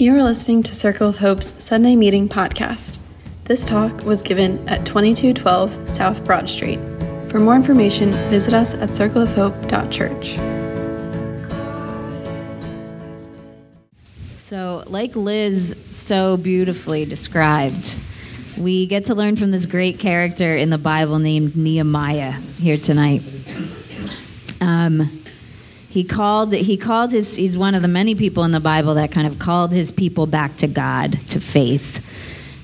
You 0.00 0.16
are 0.16 0.22
listening 0.22 0.62
to 0.62 0.74
Circle 0.74 1.10
of 1.10 1.18
Hope's 1.18 1.62
Sunday 1.62 1.94
Meeting 1.94 2.26
podcast. 2.26 2.98
This 3.44 3.66
talk 3.66 4.02
was 4.02 4.22
given 4.22 4.66
at 4.66 4.86
2212 4.86 5.86
South 5.86 6.24
Broad 6.24 6.48
Street. 6.48 6.78
For 7.28 7.38
more 7.38 7.54
information, 7.54 8.10
visit 8.30 8.54
us 8.54 8.74
at 8.74 8.92
circleofhope.church. 8.92 10.38
So, 14.38 14.84
like 14.86 15.14
Liz 15.16 15.76
so 15.90 16.38
beautifully 16.38 17.04
described, 17.04 17.94
we 18.56 18.86
get 18.86 19.04
to 19.04 19.14
learn 19.14 19.36
from 19.36 19.50
this 19.50 19.66
great 19.66 19.98
character 19.98 20.56
in 20.56 20.70
the 20.70 20.78
Bible 20.78 21.18
named 21.18 21.54
Nehemiah 21.56 22.32
here 22.58 22.78
tonight. 22.78 23.20
Um, 24.62 25.19
he 25.90 26.04
called 26.04 26.52
he 26.52 26.76
called 26.76 27.12
his 27.12 27.34
he's 27.34 27.56
one 27.56 27.74
of 27.74 27.82
the 27.82 27.88
many 27.88 28.14
people 28.14 28.44
in 28.44 28.52
the 28.52 28.60
bible 28.60 28.94
that 28.94 29.10
kind 29.10 29.26
of 29.26 29.38
called 29.38 29.72
his 29.72 29.90
people 29.90 30.26
back 30.26 30.56
to 30.56 30.66
god 30.66 31.12
to 31.28 31.40
faith 31.40 32.06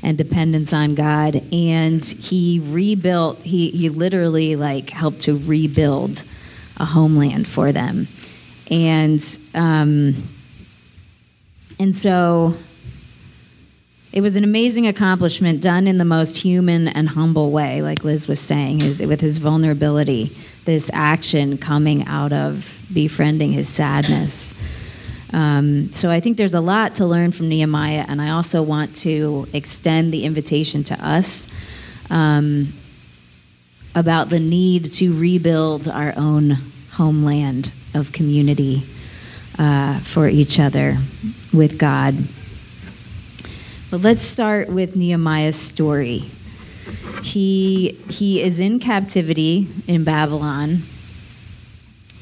and 0.07 0.17
dependence 0.17 0.73
on 0.73 0.95
god. 0.95 1.43
And 1.53 2.03
he 2.03 2.61
rebuilt 2.63 3.39
he 3.39 3.71
he 3.71 3.89
literally 3.89 4.55
like 4.55 4.91
helped 4.91 5.21
to 5.23 5.37
rebuild 5.37 6.25
a 6.77 6.85
homeland 6.85 7.49
for 7.49 7.73
them. 7.73 8.07
And 8.71 9.21
um 9.55 10.15
and 11.79 11.95
so 11.95 12.55
it 14.13 14.21
was 14.21 14.37
an 14.37 14.45
amazing 14.45 14.87
accomplishment 14.87 15.61
done 15.61 15.89
in 15.89 15.99
the 15.99 16.05
most 16.05 16.39
human 16.39 16.87
and 16.87 17.09
humble 17.09 17.51
way 17.51 17.83
like 17.83 18.05
liz 18.05 18.29
was 18.29 18.41
saying 18.41 18.81
his, 18.81 19.01
with 19.03 19.21
his 19.21 19.39
vulnerability 19.39 20.31
this 20.67 20.91
action 20.93 21.57
coming 21.57 22.05
out 22.07 22.33
of 22.33 22.87
befriending 22.93 23.53
his 23.53 23.69
sadness. 23.69 24.55
Um, 25.33 25.93
so 25.93 26.11
I 26.11 26.21
think 26.21 26.37
there's 26.37 26.55
a 26.55 26.61
lot 26.61 26.97
to 26.97 27.07
learn 27.07 27.33
from 27.33 27.49
Nehemiah, 27.49 28.05
and 28.07 28.21
I 28.21 28.31
also 28.31 28.63
want 28.63 28.95
to 28.97 29.47
extend 29.53 30.13
the 30.13 30.25
invitation 30.25 30.85
to 30.85 30.95
us 31.07 31.49
um, 32.11 32.69
about 33.95 34.29
the 34.29 34.39
need 34.39 34.93
to 34.93 35.19
rebuild 35.19 35.89
our 35.89 36.13
own 36.17 36.57
homeland 36.93 37.73
of 37.95 38.13
community 38.13 38.83
uh, 39.59 39.99
for 40.01 40.29
each 40.29 40.61
other 40.61 40.97
with 41.53 41.79
God. 41.79 42.15
But 43.91 44.01
let's 44.01 44.25
start 44.25 44.69
with 44.69 44.97
Nehemiah's 44.97 45.57
story. 45.57 46.25
He 47.27 47.99
he 48.09 48.41
is 48.41 48.61
in 48.61 48.79
captivity 48.79 49.67
in 49.89 50.05
Babylon, 50.05 50.79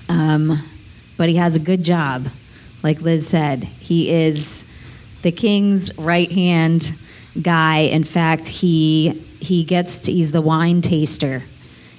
um, 0.08 0.58
but 1.18 1.28
he 1.28 1.36
has 1.36 1.56
a 1.56 1.60
good 1.60 1.82
job. 1.82 2.26
Like 2.82 3.02
Liz 3.02 3.28
said, 3.28 3.64
he 3.64 4.10
is 4.10 4.64
the 5.22 5.30
king's 5.30 5.96
right 5.98 6.30
hand 6.30 6.92
guy. 7.40 7.80
In 7.80 8.04
fact, 8.04 8.48
he 8.48 9.10
he 9.40 9.62
gets 9.62 9.98
to, 10.00 10.12
he's 10.12 10.32
the 10.32 10.40
wine 10.40 10.80
taster. 10.80 11.42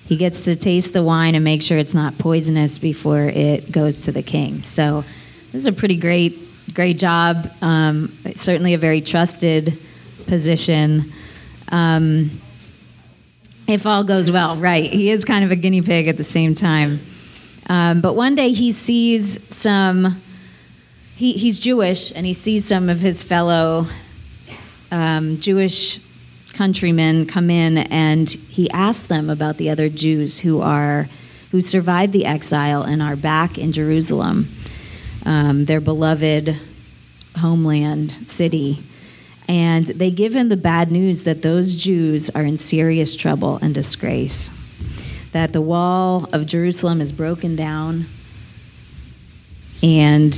He 0.08 0.17
gets 0.17 0.44
to 0.45 0.56
taste 0.56 0.94
the 0.94 1.03
wine 1.03 1.36
and 1.36 1.44
make 1.44 1.61
sure 1.61 1.78
it's 1.78 1.95
not 1.95 2.17
poisonous 2.17 2.78
before 2.80 3.23
it 3.23 3.72
goes 3.72 4.02
to 4.02 4.11
the 4.11 4.23
king. 4.23 4.61
So 4.61 5.03
this 5.52 5.56
is 5.56 5.66
a 5.67 5.73
pretty 5.73 5.98
great 5.98 6.39
great 6.73 6.98
job. 6.98 7.52
Um, 7.61 8.09
certainly 8.36 8.73
a 8.73 8.78
very 8.80 9.02
trusted 9.02 9.78
position. 10.28 11.11
Um, 11.72 12.31
if 13.67 13.85
all 13.85 14.03
goes 14.03 14.31
well, 14.31 14.55
right. 14.55 14.91
He 14.91 15.09
is 15.09 15.25
kind 15.25 15.44
of 15.44 15.52
a 15.52 15.55
guinea 15.55 15.81
pig 15.81 16.08
at 16.08 16.17
the 16.17 16.23
same 16.23 16.55
time. 16.55 16.99
Um, 17.67 18.02
but 18.02 18.16
one 18.16 18.35
day 18.35 18.52
he 18.52 18.71
sees 18.71 19.44
some, 19.53 20.21
he, 21.16 21.33
he's 21.33 21.59
Jewish, 21.59 22.11
and 22.16 22.25
he 22.25 22.33
sees 22.33 22.66
some 22.66 22.89
of 22.89 22.99
his 22.99 23.23
fellow 23.23 23.88
um, 24.91 25.38
Jewish 25.38 25.99
countrymen 26.53 27.25
come 27.25 27.49
in, 27.49 27.77
and 27.77 28.30
he 28.30 28.69
asks 28.69 29.08
them 29.08 29.30
about 29.30 29.58
the 29.58 29.69
other 29.69 29.89
Jews 29.89 30.39
who 30.39 30.61
are 30.61 31.08
who 31.52 31.61
survived 31.61 32.11
the 32.11 32.25
exile 32.25 32.83
and 32.83 33.02
are 33.02 33.15
back 33.15 33.58
in 33.58 33.71
Jerusalem, 33.71 34.48
um, 35.25 35.65
their 35.65 35.80
beloved 35.80 36.55
homeland 37.39 38.11
city. 38.11 38.80
And 39.48 39.86
they 39.86 40.10
give 40.10 40.36
him 40.36 40.50
the 40.50 40.58
bad 40.58 40.92
news 40.92 41.23
that 41.23 41.42
those 41.42 41.76
Jews 41.76 42.30
are 42.32 42.44
in 42.44 42.58
serious 42.58 43.16
trouble 43.16 43.60
and 43.61 43.73
disgrace. 43.73 44.52
That 45.32 45.54
the 45.54 45.61
wall 45.61 46.28
of 46.33 46.48
Jerusalem 46.48 47.02
is 47.02 47.11
broken 47.11 47.55
down 47.55 48.05
and 49.84 50.34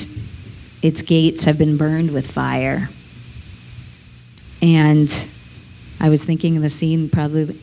its 0.82 1.02
gates 1.02 1.46
have 1.46 1.58
been 1.58 1.78
burned 1.78 2.12
with 2.12 2.30
fire. 2.30 2.90
And 4.62 5.10
I 6.00 6.10
was 6.10 6.26
thinking 6.26 6.60
the 6.62 6.70
scene 6.70 7.10
probably 7.10 7.58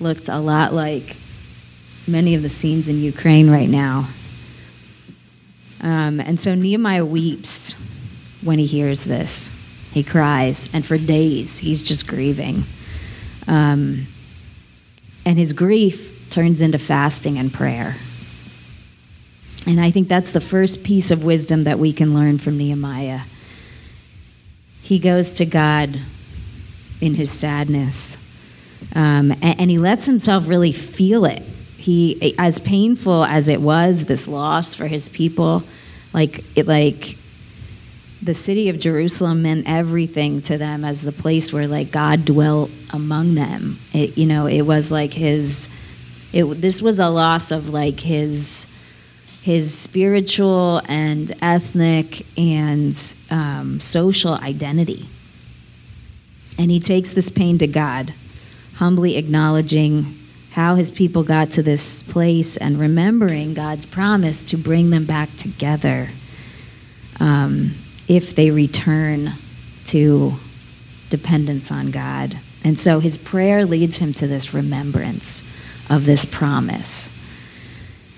looked 0.00 0.28
a 0.28 0.38
lot 0.38 0.72
like 0.72 1.16
many 2.06 2.34
of 2.34 2.42
the 2.42 2.48
scenes 2.48 2.88
in 2.88 3.00
Ukraine 3.00 3.50
right 3.50 3.68
now. 3.68 4.08
Um, 5.82 6.20
and 6.20 6.38
so 6.38 6.54
Nehemiah 6.54 7.04
weeps 7.04 7.72
when 8.42 8.58
he 8.58 8.66
hears 8.66 9.04
this. 9.04 9.55
He 9.96 10.04
cries, 10.04 10.68
and 10.74 10.84
for 10.84 10.98
days 10.98 11.56
he's 11.56 11.82
just 11.82 12.06
grieving. 12.06 12.64
Um, 13.48 14.04
and 15.24 15.38
his 15.38 15.54
grief 15.54 16.28
turns 16.28 16.60
into 16.60 16.76
fasting 16.76 17.38
and 17.38 17.50
prayer. 17.50 17.94
And 19.66 19.80
I 19.80 19.90
think 19.90 20.08
that's 20.08 20.32
the 20.32 20.40
first 20.42 20.84
piece 20.84 21.10
of 21.10 21.24
wisdom 21.24 21.64
that 21.64 21.78
we 21.78 21.94
can 21.94 22.12
learn 22.12 22.36
from 22.36 22.58
Nehemiah. 22.58 23.20
He 24.82 24.98
goes 24.98 25.32
to 25.36 25.46
God 25.46 25.98
in 27.00 27.14
his 27.14 27.30
sadness, 27.30 28.18
um, 28.94 29.32
and, 29.40 29.60
and 29.60 29.70
he 29.70 29.78
lets 29.78 30.04
himself 30.04 30.46
really 30.46 30.72
feel 30.72 31.24
it. 31.24 31.40
He, 31.78 32.34
as 32.38 32.58
painful 32.58 33.24
as 33.24 33.48
it 33.48 33.62
was, 33.62 34.04
this 34.04 34.28
loss 34.28 34.74
for 34.74 34.88
his 34.88 35.08
people, 35.08 35.62
like 36.12 36.44
it, 36.54 36.66
like 36.66 37.16
the 38.26 38.34
city 38.34 38.68
of 38.68 38.80
Jerusalem 38.80 39.42
meant 39.42 39.68
everything 39.68 40.42
to 40.42 40.58
them 40.58 40.84
as 40.84 41.00
the 41.00 41.12
place 41.12 41.52
where 41.52 41.68
like 41.68 41.92
God 41.92 42.24
dwelt 42.24 42.70
among 42.92 43.36
them. 43.36 43.78
It, 43.94 44.18
you 44.18 44.26
know, 44.26 44.46
it 44.46 44.62
was 44.62 44.90
like 44.90 45.12
his. 45.12 45.68
It, 46.32 46.44
this 46.44 46.82
was 46.82 46.98
a 46.98 47.08
loss 47.08 47.52
of 47.52 47.68
like 47.68 48.00
his 48.00 48.70
his 49.42 49.72
spiritual 49.72 50.82
and 50.88 51.32
ethnic 51.40 52.26
and 52.36 53.14
um, 53.30 53.78
social 53.78 54.34
identity. 54.34 55.06
And 56.58 56.68
he 56.68 56.80
takes 56.80 57.12
this 57.12 57.28
pain 57.28 57.58
to 57.58 57.68
God, 57.68 58.12
humbly 58.74 59.16
acknowledging 59.16 60.16
how 60.50 60.74
his 60.74 60.90
people 60.90 61.22
got 61.22 61.50
to 61.50 61.62
this 61.62 62.02
place 62.02 62.56
and 62.56 62.80
remembering 62.80 63.54
God's 63.54 63.86
promise 63.86 64.50
to 64.50 64.56
bring 64.56 64.90
them 64.90 65.04
back 65.04 65.28
together. 65.36 66.08
Um, 67.20 67.70
if 68.08 68.34
they 68.34 68.50
return 68.50 69.32
to 69.86 70.34
dependence 71.10 71.70
on 71.70 71.90
God. 71.90 72.36
And 72.64 72.78
so 72.78 73.00
his 73.00 73.16
prayer 73.16 73.64
leads 73.64 73.98
him 73.98 74.12
to 74.14 74.26
this 74.26 74.52
remembrance 74.52 75.42
of 75.90 76.04
this 76.04 76.24
promise. 76.24 77.10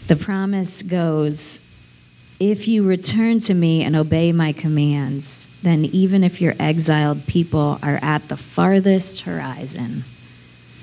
The 0.07 0.17
promise 0.17 0.83
goes 0.83 1.61
If 2.41 2.69
you 2.69 2.87
return 2.87 3.41
to 3.41 3.55
me 3.55 3.83
and 3.83 3.95
obey 3.97 4.33
my 4.33 4.53
commands, 4.53 5.49
then 5.63 5.85
even 5.87 6.25
if 6.25 6.41
your 6.41 6.55
exiled 6.59 7.27
people 7.27 7.79
are 7.83 7.99
at 8.01 8.29
the 8.29 8.37
farthest 8.37 9.23
horizon, 9.23 10.05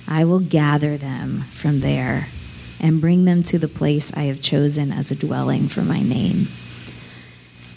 I 0.07 0.25
will 0.25 0.41
gather 0.41 0.97
them 0.97 1.39
from 1.39 1.79
there 1.79 2.27
and 2.79 3.01
bring 3.01 3.25
them 3.25 3.41
to 3.43 3.57
the 3.57 3.67
place 3.67 4.13
I 4.15 4.23
have 4.23 4.41
chosen 4.41 4.91
as 4.91 5.09
a 5.09 5.15
dwelling 5.15 5.67
for 5.67 5.81
my 5.81 6.01
name. 6.01 6.47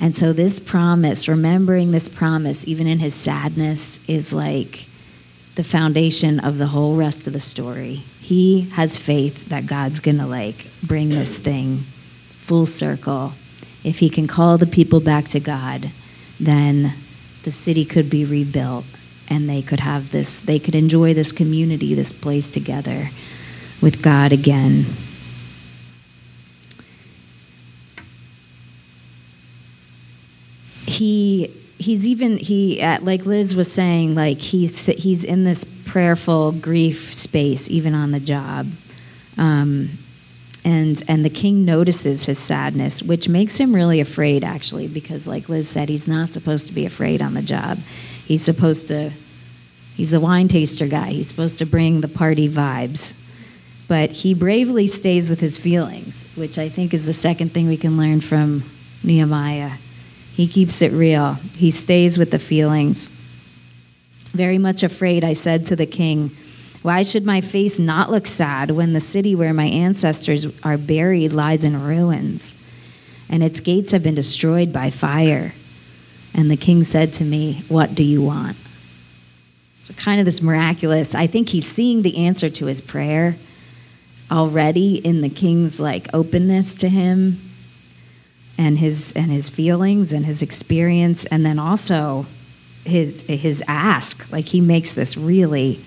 And 0.01 0.15
so, 0.15 0.33
this 0.33 0.61
promise, 0.61 1.29
remembering 1.29 1.91
this 1.91 2.09
promise, 2.09 2.67
even 2.69 2.87
in 2.87 3.01
his 3.01 3.15
sadness, 3.15 4.09
is 4.09 4.33
like 4.33 4.87
the 5.57 5.65
foundation 5.65 6.39
of 6.39 6.57
the 6.57 6.69
whole 6.69 6.95
rest 6.95 7.27
of 7.27 7.33
the 7.33 7.41
story. 7.41 7.95
He 8.21 8.61
has 8.75 8.97
faith 8.97 9.49
that 9.49 9.67
God's 9.67 9.99
going 9.99 10.19
to 10.19 10.27
like 10.27 10.67
bring 10.87 11.09
this 11.09 11.39
thing 11.39 11.79
full 11.79 12.65
circle. 12.65 13.33
If 13.83 13.99
he 13.99 14.09
can 14.09 14.29
call 14.29 14.57
the 14.57 14.67
people 14.67 15.01
back 15.01 15.25
to 15.27 15.41
God, 15.41 15.91
then 16.39 16.93
the 17.43 17.51
city 17.51 17.85
could 17.85 18.09
be 18.09 18.25
rebuilt 18.25 18.85
and 19.29 19.49
they 19.49 19.63
could 19.63 19.81
have 19.81 20.11
this, 20.11 20.41
they 20.41 20.59
could 20.59 20.75
enjoy 20.75 21.13
this 21.13 21.33
community, 21.33 21.95
this 21.95 22.13
place 22.13 22.51
together 22.51 23.09
with 23.83 24.01
God 24.03 24.33
again. 24.33 24.85
He 30.99 31.51
he's 31.79 32.07
even 32.07 32.37
he 32.37 32.83
uh, 32.83 32.99
like 33.01 33.25
Liz 33.25 33.55
was 33.55 33.71
saying 33.71 34.15
like 34.15 34.39
he's 34.39 34.87
he's 34.87 35.25
in 35.25 35.45
this 35.45 35.65
prayerful 35.87 36.53
grief 36.53 37.15
space 37.15 37.71
even 37.71 37.95
on 37.95 38.11
the 38.11 38.21
job, 38.21 38.67
um, 39.39 39.89
and 40.65 41.03
and 41.09 41.25
the 41.25 41.31
king 41.31 41.65
notices 41.65 42.25
his 42.25 42.39
sadness 42.39 43.03
which 43.03 43.29
makes 43.29 43.57
him 43.57 43.75
really 43.75 44.01
afraid 44.01 44.43
actually 44.43 44.89
because 44.89 45.27
like 45.27 45.49
liz 45.49 45.69
said 45.69 45.89
he's 45.89 46.09
not 46.09 46.31
supposed 46.31 46.67
to 46.67 46.75
be 46.75 46.85
afraid 46.85 47.23
on 47.23 47.35
the 47.35 47.43
job. 47.43 47.79
He's 48.27 48.43
supposed 48.43 48.89
to 48.89 49.11
he's 49.97 50.11
the 50.11 50.21
wine 50.21 50.49
taster 50.49 50.87
guy. 50.87 51.11
He's 51.11 51.29
supposed 51.29 51.59
to 51.59 51.67
bring 51.67 52.01
the 52.01 52.09
party 52.09 52.49
vibes. 52.49 53.25
But 53.89 54.11
he 54.11 54.35
bravely 54.35 54.87
stays 54.87 55.31
with 55.31 55.41
his 55.41 55.57
feelings 55.57 56.31
which 56.37 56.59
i 56.59 56.69
think 56.69 56.93
is 56.93 57.07
the 57.07 57.15
second 57.15 57.53
thing 57.53 57.69
we 57.69 57.79
can 57.79 57.97
learn 57.97 58.21
from 58.21 58.63
nehemiah 59.03 59.71
he 60.39 60.47
keeps 60.49 60.81
it 60.81 60.93
real 60.93 61.35
he 61.57 61.71
stays 61.71 62.17
with 62.17 62.31
the 62.31 62.39
feelings 62.39 63.09
very 64.33 64.57
much 64.57 64.83
afraid 64.83 65.23
i 65.23 65.35
said 65.35 65.65
to 65.67 65.77
the 65.77 65.87
king 65.87 66.31
why 66.83 67.03
should 67.03 67.25
my 67.25 67.41
face 67.41 67.79
not 67.79 68.11
look 68.11 68.27
sad 68.27 68.71
when 68.71 68.93
the 68.93 69.01
city 69.01 69.35
where 69.35 69.53
my 69.53 69.67
ancestors 69.67 70.47
are 70.63 70.79
buried 70.79 71.33
lies 71.33 71.65
in 71.65 71.83
ruins 71.83 72.55
and 73.29 73.43
its 73.43 73.61
gates 73.61 73.93
have 73.93 74.03
been 74.03 74.15
destroyed 74.15 74.73
by 74.73 74.91
fire? 74.91 75.53
And 76.35 76.51
the 76.51 76.57
king 76.57 76.85
said 76.85 77.13
to 77.15 77.25
me, 77.25 77.63
What 77.69 77.95
do 77.95 78.05
you 78.05 78.23
want? 78.23 78.57
So, 79.83 79.95
kind 79.95 80.21
of 80.21 80.27
this 80.27 80.41
miraculous, 80.41 81.15
I 81.15 81.27
think 81.27 81.49
he's 81.49 81.67
seeing 81.67 82.03
the 82.03 82.27
answer 82.27 82.49
to 82.49 82.67
his 82.67 82.81
prayer 82.81 83.35
already 84.31 84.97
in 84.97 85.21
the 85.21 85.31
king's 85.31 85.81
like 85.81 86.15
openness 86.15 86.75
to 86.77 86.89
him 86.89 87.41
and 88.59 88.79
his 88.79 89.13
and 89.13 89.31
his 89.31 89.49
feelings 89.49 90.13
and 90.13 90.27
his 90.27 90.43
experience 90.43 91.25
and 91.27 91.47
then 91.47 91.59
also 91.59 92.27
his 92.85 93.23
his 93.23 93.63
ask 93.69 94.31
like 94.33 94.47
he 94.47 94.61
makes 94.61 94.93
this 94.93 95.17
really 95.17 95.79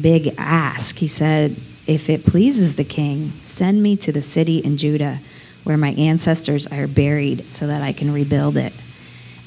big 0.00 0.34
ask. 0.38 0.96
He 0.96 1.06
said, 1.06 1.56
If 1.86 2.08
it 2.08 2.24
pleases 2.24 2.76
the 2.76 2.84
king, 2.84 3.30
send 3.42 3.82
me 3.82 3.96
to 3.98 4.12
the 4.12 4.22
city 4.22 4.58
in 4.58 4.76
Judah 4.76 5.18
where 5.64 5.76
my 5.76 5.90
ancestors 5.90 6.66
are 6.66 6.88
buried 6.88 7.48
so 7.48 7.66
that 7.68 7.82
I 7.82 7.92
can 7.92 8.12
rebuild 8.12 8.56
it. 8.56 8.72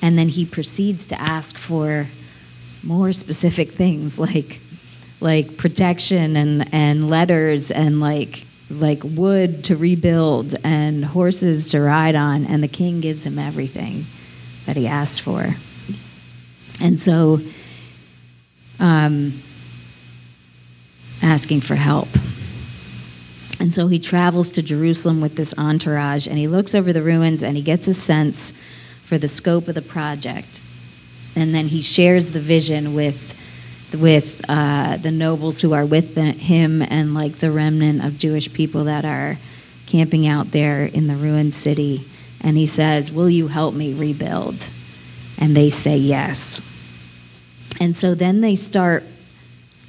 And 0.02 0.18
then 0.18 0.30
he 0.30 0.46
proceeds 0.46 1.08
to 1.08 1.20
ask 1.20 1.58
for 1.58 2.06
more 2.84 3.12
specific 3.14 3.70
things 3.72 4.20
like 4.20 4.60
like 5.22 5.58
protection 5.58 6.36
and, 6.36 6.74
and 6.74 7.10
letters 7.10 7.72
and 7.72 8.00
like 8.00 8.46
like 8.70 9.02
wood 9.04 9.64
to 9.66 9.76
rebuild 9.76 10.56
and 10.64 11.06
horses 11.06 11.70
to 11.72 11.80
ride 11.80 12.16
on 12.16 12.46
and 12.46 12.64
the 12.64 12.68
king 12.68 13.00
gives 13.00 13.26
him 13.26 13.38
everything 13.38 14.06
that 14.66 14.76
he 14.76 14.88
asked 14.88 15.22
for 15.22 15.56
and 16.82 17.00
so 17.00 17.40
um, 18.80 19.34
asking 21.22 21.62
for 21.62 21.76
help. 21.76 22.08
And 23.60 23.74
so 23.74 23.88
he 23.88 24.00
travels 24.00 24.52
to 24.54 24.62
Jerusalem 24.62 25.22
with 25.22 25.36
this 25.36 25.58
entourage 25.58 26.28
and 26.28 26.38
he 26.38 26.48
looks 26.48 26.76
over 26.76 26.92
the 26.92 27.02
ruins 27.02 27.42
and 27.42 27.56
he 27.56 27.64
gets 27.64 27.88
a 27.88 27.94
sense 27.94 28.52
for 29.04 29.18
the 29.18 29.28
scope 29.28 29.68
of 29.68 29.76
the 29.76 29.82
project. 29.82 30.62
And 31.36 31.54
then 31.54 31.68
he 31.68 31.82
shares 31.82 32.34
the 32.34 32.40
vision 32.40 32.94
with 32.94 33.35
with 33.96 34.44
uh, 34.48 34.98
the 34.98 35.12
nobles 35.12 35.62
who 35.62 35.74
are 35.74 35.86
with 35.86 36.16
the, 36.16 36.24
him 36.24 36.82
and 36.82 37.14
like 37.14 37.34
the 37.34 37.52
remnant 37.52 38.04
of 38.04 38.18
Jewish 38.18 38.54
people 38.54 38.86
that 38.86 39.06
are 39.06 39.38
camping 39.88 40.28
out 40.28 40.52
there 40.52 40.86
in 40.86 41.08
the 41.08 41.16
ruined 41.16 41.54
city. 41.54 42.04
And 42.42 42.58
he 42.58 42.66
says, 42.66 43.12
Will 43.12 43.30
you 43.30 43.48
help 43.48 43.74
me 43.74 43.94
rebuild? 43.94 44.70
And 45.40 45.56
they 45.56 45.70
say 45.70 45.98
yes. 45.98 46.60
And 47.80 47.96
so 47.96 48.16
then 48.16 48.42
they 48.42 48.56
start 48.56 49.04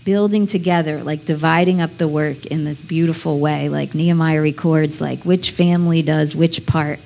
building 0.05 0.47
together, 0.47 1.03
like 1.03 1.25
dividing 1.25 1.81
up 1.81 1.99
the 1.99 2.09
work 2.09 2.47
in 2.47 2.65
this 2.65 2.81
beautiful 2.83 3.39
way. 3.41 3.69
Like 3.69 3.95
Nehemiah 3.95 4.41
records, 4.41 5.01
like 5.01 5.25
which 5.25 5.51
family 5.51 6.03
does 6.03 6.35
which 6.35 6.65
part, 6.67 7.01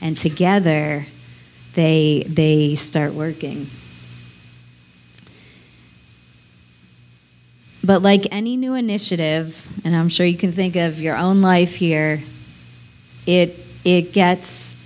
and 0.00 0.16
together 0.16 1.06
they 1.74 2.24
they 2.26 2.74
start 2.76 3.12
working. 3.12 3.66
But 7.84 8.00
like 8.00 8.26
any 8.32 8.56
new 8.56 8.74
initiative, 8.74 9.66
and 9.84 9.94
I'm 9.94 10.08
sure 10.08 10.24
you 10.24 10.38
can 10.38 10.52
think 10.52 10.74
of 10.74 11.00
your 11.00 11.16
own 11.16 11.42
life 11.42 11.74
here, 11.74 12.22
it 13.26 13.58
it 13.84 14.12
gets 14.12 14.80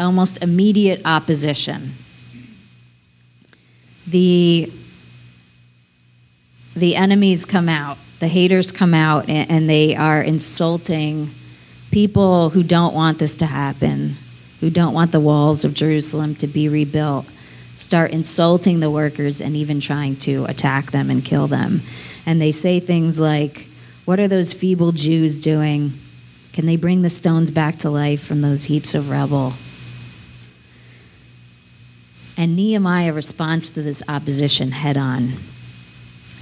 almost 0.00 0.42
immediate 0.42 1.02
opposition. 1.04 1.90
The 4.06 4.72
the 6.74 6.96
enemies 6.96 7.44
come 7.44 7.68
out, 7.68 7.98
the 8.20 8.28
haters 8.28 8.72
come 8.72 8.94
out, 8.94 9.28
and, 9.28 9.50
and 9.50 9.68
they 9.68 9.94
are 9.94 10.22
insulting 10.22 11.30
people 11.90 12.50
who 12.50 12.62
don't 12.62 12.94
want 12.94 13.18
this 13.18 13.36
to 13.36 13.46
happen, 13.46 14.16
who 14.60 14.70
don't 14.70 14.94
want 14.94 15.12
the 15.12 15.20
walls 15.20 15.64
of 15.64 15.74
Jerusalem 15.74 16.34
to 16.36 16.46
be 16.46 16.68
rebuilt, 16.68 17.26
start 17.74 18.10
insulting 18.10 18.80
the 18.80 18.90
workers 18.90 19.40
and 19.40 19.54
even 19.54 19.80
trying 19.80 20.16
to 20.16 20.44
attack 20.46 20.92
them 20.92 21.10
and 21.10 21.24
kill 21.24 21.46
them. 21.46 21.80
And 22.26 22.40
they 22.40 22.52
say 22.52 22.80
things 22.80 23.18
like, 23.18 23.68
What 24.04 24.20
are 24.20 24.28
those 24.28 24.52
feeble 24.52 24.92
Jews 24.92 25.40
doing? 25.40 25.92
Can 26.52 26.66
they 26.66 26.76
bring 26.76 27.02
the 27.02 27.10
stones 27.10 27.50
back 27.50 27.76
to 27.78 27.90
life 27.90 28.22
from 28.22 28.40
those 28.40 28.64
heaps 28.64 28.94
of 28.94 29.10
rubble? 29.10 29.52
And 32.38 32.56
Nehemiah 32.56 33.12
responds 33.12 33.72
to 33.72 33.82
this 33.82 34.02
opposition 34.08 34.72
head 34.72 34.96
on 34.96 35.32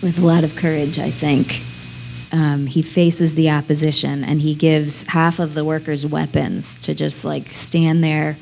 with 0.03 0.19
a 0.19 0.27
lot 0.27 0.45
of 0.45 0.57
courage, 0.57 0.99
I 0.99 1.11
think. 1.11 1.63
Um, 2.33 2.67
he 2.67 2.83
faces 2.83 3.37
the 3.37 3.51
opposition 3.51 4.25
and 4.25 4.41
he 4.41 4.55
gives 4.55 5.05
half 5.05 5.39
of 5.39 5.55
the 5.55 5.65
workers 5.65 6.05
weapons 6.05 6.81
to 6.81 6.95
just 6.95 7.25
like 7.25 7.49
stand 7.53 8.03
there 8.03 8.37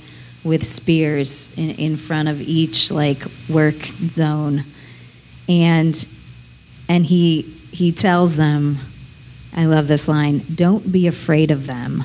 with 0.44 0.66
spears 0.66 1.56
in, 1.58 1.70
in 1.72 1.96
front 1.96 2.28
of 2.28 2.40
each 2.40 2.90
like 2.90 3.18
work 3.50 3.74
zone 3.74 4.64
and 5.48 6.06
and 6.92 7.06
he 7.06 7.42
he 7.72 7.90
tells 7.90 8.36
them 8.36 8.76
i 9.56 9.64
love 9.64 9.88
this 9.88 10.08
line 10.08 10.42
don't 10.54 10.92
be 10.92 11.06
afraid 11.06 11.50
of 11.50 11.66
them 11.66 12.04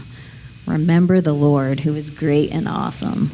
remember 0.66 1.22
the 1.22 1.34
lord 1.34 1.82
who 1.82 1.94
is 1.96 2.10
great 2.10 2.52
and 2.52 2.68
awesome 2.68 3.30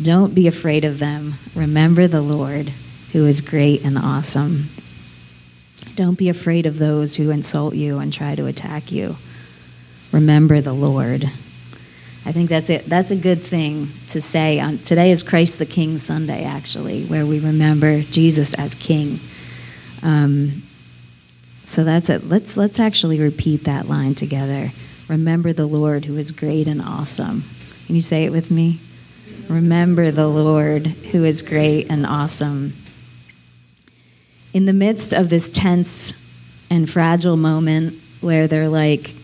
don't 0.00 0.34
be 0.34 0.46
afraid 0.46 0.84
of 0.84 0.98
them 0.98 1.34
remember 1.54 2.06
the 2.06 2.22
lord 2.22 2.68
who 3.12 3.26
is 3.26 3.40
great 3.40 3.84
and 3.84 3.96
awesome 3.96 4.64
don't 5.98 6.16
be 6.16 6.28
afraid 6.28 6.64
of 6.64 6.78
those 6.78 7.16
who 7.16 7.30
insult 7.30 7.74
you 7.74 7.98
and 7.98 8.12
try 8.12 8.36
to 8.36 8.46
attack 8.46 8.92
you. 8.92 9.16
Remember 10.12 10.60
the 10.60 10.72
Lord. 10.72 11.24
I 12.24 12.30
think 12.30 12.48
that's 12.48 12.70
it. 12.70 12.84
That's 12.84 13.10
a 13.10 13.16
good 13.16 13.40
thing 13.40 13.88
to 14.10 14.20
say. 14.20 14.60
On, 14.60 14.78
today 14.78 15.10
is 15.10 15.24
Christ 15.24 15.58
the 15.58 15.66
King 15.66 15.98
Sunday, 15.98 16.44
actually, 16.44 17.02
where 17.06 17.26
we 17.26 17.40
remember 17.40 18.00
Jesus 18.02 18.54
as 18.54 18.76
King. 18.76 19.18
Um, 20.02 20.62
so 21.64 21.84
that's 21.84 22.08
it. 22.08 22.24
Let's 22.24 22.56
let's 22.56 22.80
actually 22.80 23.20
repeat 23.20 23.64
that 23.64 23.88
line 23.88 24.14
together. 24.14 24.70
Remember 25.08 25.52
the 25.52 25.66
Lord 25.66 26.04
who 26.04 26.16
is 26.16 26.30
great 26.30 26.66
and 26.66 26.80
awesome. 26.80 27.42
Can 27.86 27.94
you 27.94 28.00
say 28.00 28.24
it 28.24 28.32
with 28.32 28.50
me? 28.50 28.78
Remember 29.48 30.10
the 30.10 30.28
Lord 30.28 30.86
who 30.86 31.24
is 31.24 31.42
great 31.42 31.90
and 31.90 32.04
awesome 32.04 32.72
in 34.52 34.66
the 34.66 34.72
midst 34.72 35.12
of 35.12 35.28
this 35.28 35.50
tense 35.50 36.12
and 36.70 36.88
fragile 36.88 37.36
moment 37.36 37.94
where 38.20 38.48
they're 38.48 38.68
like 38.68 39.14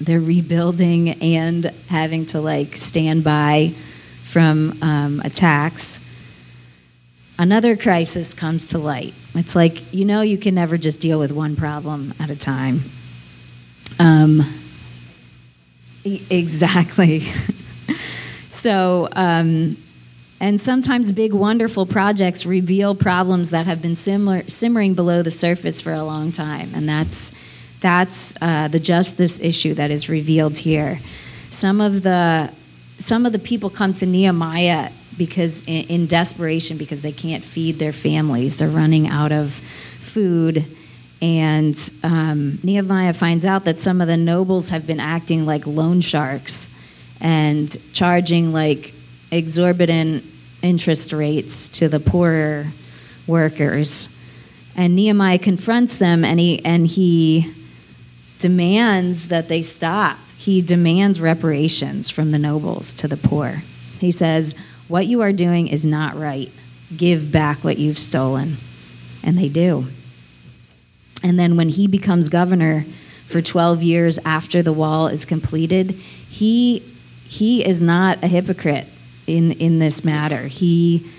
they're 0.00 0.20
rebuilding 0.20 1.10
and 1.22 1.64
having 1.88 2.26
to 2.26 2.40
like 2.40 2.76
stand 2.76 3.24
by 3.24 3.72
from 4.24 4.78
um, 4.82 5.20
attacks 5.20 6.00
another 7.38 7.76
crisis 7.76 8.34
comes 8.34 8.68
to 8.68 8.78
light 8.78 9.14
it's 9.34 9.54
like 9.54 9.92
you 9.92 10.04
know 10.04 10.20
you 10.20 10.38
can 10.38 10.54
never 10.54 10.76
just 10.78 11.00
deal 11.00 11.18
with 11.18 11.32
one 11.32 11.56
problem 11.56 12.12
at 12.20 12.30
a 12.30 12.38
time 12.38 12.80
um, 13.98 14.42
e- 16.04 16.22
exactly 16.30 17.20
so 18.50 19.08
um, 19.12 19.76
and 20.40 20.60
sometimes 20.60 21.12
big, 21.12 21.32
wonderful 21.32 21.86
projects 21.86 22.44
reveal 22.44 22.94
problems 22.94 23.50
that 23.50 23.66
have 23.66 23.80
been 23.80 23.96
simmer, 23.96 24.42
simmering 24.42 24.94
below 24.94 25.22
the 25.22 25.30
surface 25.30 25.80
for 25.80 25.92
a 25.92 26.02
long 26.02 26.30
time. 26.30 26.70
And 26.74 26.86
that's, 26.86 27.34
that's 27.80 28.34
uh, 28.42 28.68
the 28.68 28.80
justice 28.80 29.40
issue 29.40 29.72
that 29.74 29.90
is 29.90 30.10
revealed 30.10 30.58
here. 30.58 30.98
Some 31.48 31.80
of 31.80 32.02
the, 32.02 32.52
some 32.98 33.24
of 33.24 33.32
the 33.32 33.38
people 33.38 33.70
come 33.70 33.94
to 33.94 34.06
Nehemiah 34.06 34.90
because 35.16 35.66
in, 35.66 35.86
in 35.88 36.06
desperation 36.06 36.76
because 36.76 37.02
they 37.02 37.12
can't 37.12 37.44
feed 37.44 37.76
their 37.76 37.92
families. 37.92 38.58
They're 38.58 38.68
running 38.68 39.08
out 39.08 39.32
of 39.32 39.52
food. 39.52 40.64
And 41.22 41.90
um, 42.02 42.58
Nehemiah 42.62 43.14
finds 43.14 43.46
out 43.46 43.64
that 43.64 43.78
some 43.78 44.00
of 44.00 44.08
the 44.08 44.16
nobles 44.16 44.68
have 44.68 44.86
been 44.86 45.00
acting 45.00 45.46
like 45.46 45.66
loan 45.66 46.00
sharks 46.00 46.72
and 47.20 47.74
charging 47.94 48.52
like 48.52 48.92
exorbitant 49.30 50.24
interest 50.62 51.12
rates 51.12 51.68
to 51.70 51.88
the 51.88 52.00
poorer 52.00 52.66
workers. 53.26 54.08
And 54.76 54.94
Nehemiah 54.94 55.38
confronts 55.38 55.96
them 55.96 56.24
and 56.24 56.38
he, 56.38 56.62
and 56.64 56.86
he 56.86 57.52
demands 58.38 59.28
that 59.28 59.48
they 59.48 59.62
stop. 59.62 60.18
he 60.36 60.60
demands 60.60 61.20
reparations 61.20 62.10
from 62.10 62.30
the 62.30 62.38
nobles 62.38 62.92
to 62.94 63.08
the 63.08 63.16
poor. 63.16 63.62
He 63.98 64.10
says, 64.10 64.54
What 64.88 65.06
you 65.06 65.22
are 65.22 65.32
doing 65.32 65.68
is 65.68 65.84
not 65.84 66.16
right. 66.16 66.50
Give 66.96 67.32
back 67.32 67.64
what 67.64 67.78
you've 67.78 67.98
stolen. 67.98 68.56
And 69.24 69.36
they 69.36 69.48
do. 69.48 69.86
And 71.22 71.38
then 71.38 71.56
when 71.56 71.68
he 71.68 71.88
becomes 71.88 72.28
governor 72.28 72.84
for 73.26 73.42
12 73.42 73.82
years 73.82 74.18
after 74.24 74.62
the 74.62 74.72
wall 74.72 75.08
is 75.08 75.24
completed, 75.24 75.90
he, 75.90 76.78
he 77.24 77.64
is 77.64 77.82
not 77.82 78.22
a 78.22 78.28
hypocrite 78.28 78.86
in, 79.26 79.52
in 79.52 79.80
this 79.80 80.04
matter. 80.04 80.46
He, 80.46 81.10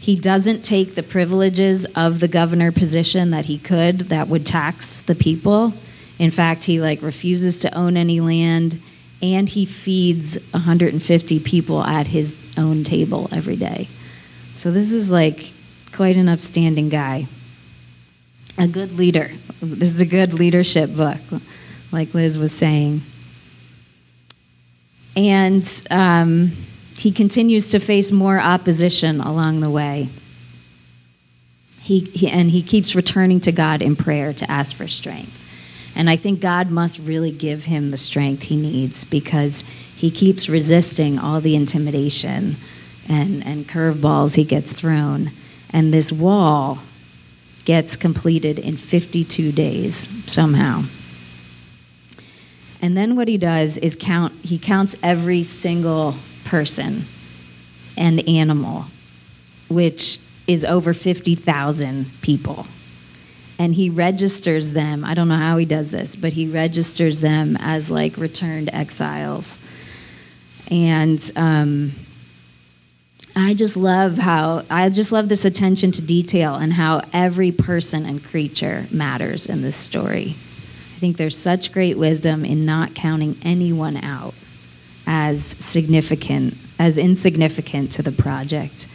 he 0.00 0.14
doesn't 0.14 0.62
take 0.62 0.94
the 0.94 1.02
privileges 1.02 1.84
of 1.96 2.20
the 2.20 2.28
governor 2.28 2.70
position 2.70 3.30
that 3.30 3.46
he 3.46 3.58
could 3.58 4.00
that 4.10 4.28
would 4.28 4.46
tax 4.46 5.00
the 5.00 5.14
people. 5.16 5.72
In 6.18 6.30
fact, 6.30 6.64
he 6.64 6.80
like 6.80 7.02
refuses 7.02 7.58
to 7.60 7.76
own 7.76 7.96
any 7.96 8.20
land 8.20 8.80
and 9.22 9.48
he 9.48 9.64
feeds 9.64 10.38
150 10.52 11.40
people 11.40 11.82
at 11.82 12.06
his 12.06 12.54
own 12.58 12.84
table 12.84 13.28
every 13.32 13.56
day. 13.56 13.88
So 14.54 14.70
this 14.70 14.92
is 14.92 15.10
like 15.10 15.52
quite 15.92 16.16
an 16.16 16.28
upstanding 16.28 16.88
guy. 16.88 17.26
A 18.58 18.68
good 18.68 18.96
leader. 18.96 19.30
This 19.60 19.90
is 19.90 20.00
a 20.00 20.06
good 20.06 20.32
leadership 20.34 20.94
book, 20.94 21.18
like 21.90 22.14
Liz 22.14 22.38
was 22.38 22.52
saying. 22.52 23.00
And 25.16 25.86
um, 25.90 26.52
he 26.96 27.10
continues 27.10 27.70
to 27.70 27.80
face 27.80 28.12
more 28.12 28.38
opposition 28.38 29.20
along 29.20 29.60
the 29.60 29.70
way. 29.70 30.08
He, 31.80 32.00
he, 32.00 32.28
and 32.28 32.50
he 32.50 32.62
keeps 32.62 32.94
returning 32.94 33.40
to 33.40 33.52
God 33.52 33.82
in 33.82 33.96
prayer 33.96 34.32
to 34.32 34.50
ask 34.50 34.74
for 34.74 34.88
strength. 34.88 35.43
And 35.96 36.10
I 36.10 36.16
think 36.16 36.40
God 36.40 36.70
must 36.70 36.98
really 36.98 37.30
give 37.30 37.64
him 37.64 37.90
the 37.90 37.96
strength 37.96 38.44
he 38.44 38.56
needs 38.56 39.04
because 39.04 39.62
he 39.96 40.10
keeps 40.10 40.48
resisting 40.48 41.18
all 41.18 41.40
the 41.40 41.54
intimidation 41.54 42.56
and, 43.08 43.44
and 43.46 43.64
curveballs 43.64 44.36
he 44.36 44.44
gets 44.44 44.72
thrown. 44.72 45.30
And 45.72 45.92
this 45.92 46.10
wall 46.10 46.78
gets 47.64 47.96
completed 47.96 48.58
in 48.58 48.76
52 48.76 49.52
days 49.52 50.08
somehow. 50.30 50.82
And 52.82 52.96
then 52.96 53.16
what 53.16 53.28
he 53.28 53.38
does 53.38 53.78
is 53.78 53.96
count, 53.96 54.32
he 54.42 54.58
counts 54.58 54.94
every 55.02 55.42
single 55.42 56.14
person 56.44 57.02
and 57.96 58.28
animal, 58.28 58.84
which 59.70 60.18
is 60.46 60.64
over 60.64 60.92
50,000 60.92 62.06
people. 62.20 62.66
And 63.58 63.74
he 63.74 63.88
registers 63.88 64.72
them. 64.72 65.04
I 65.04 65.14
don't 65.14 65.28
know 65.28 65.36
how 65.36 65.56
he 65.58 65.64
does 65.64 65.90
this, 65.90 66.16
but 66.16 66.32
he 66.32 66.48
registers 66.48 67.20
them 67.20 67.56
as 67.60 67.90
like 67.90 68.16
returned 68.16 68.68
exiles. 68.72 69.60
And 70.70 71.20
um, 71.36 71.92
I 73.36 73.54
just 73.54 73.76
love 73.76 74.18
how, 74.18 74.62
I 74.70 74.88
just 74.88 75.12
love 75.12 75.28
this 75.28 75.44
attention 75.44 75.92
to 75.92 76.02
detail 76.02 76.54
and 76.54 76.72
how 76.72 77.02
every 77.12 77.52
person 77.52 78.06
and 78.06 78.22
creature 78.22 78.86
matters 78.92 79.46
in 79.46 79.62
this 79.62 79.76
story. 79.76 80.30
I 80.30 80.98
think 80.98 81.16
there's 81.16 81.36
such 81.36 81.72
great 81.72 81.98
wisdom 81.98 82.44
in 82.44 82.64
not 82.64 82.94
counting 82.94 83.36
anyone 83.42 83.96
out 83.98 84.34
as 85.06 85.44
significant, 85.44 86.56
as 86.78 86.96
insignificant 86.96 87.92
to 87.92 88.02
the 88.02 88.12
project 88.12 88.88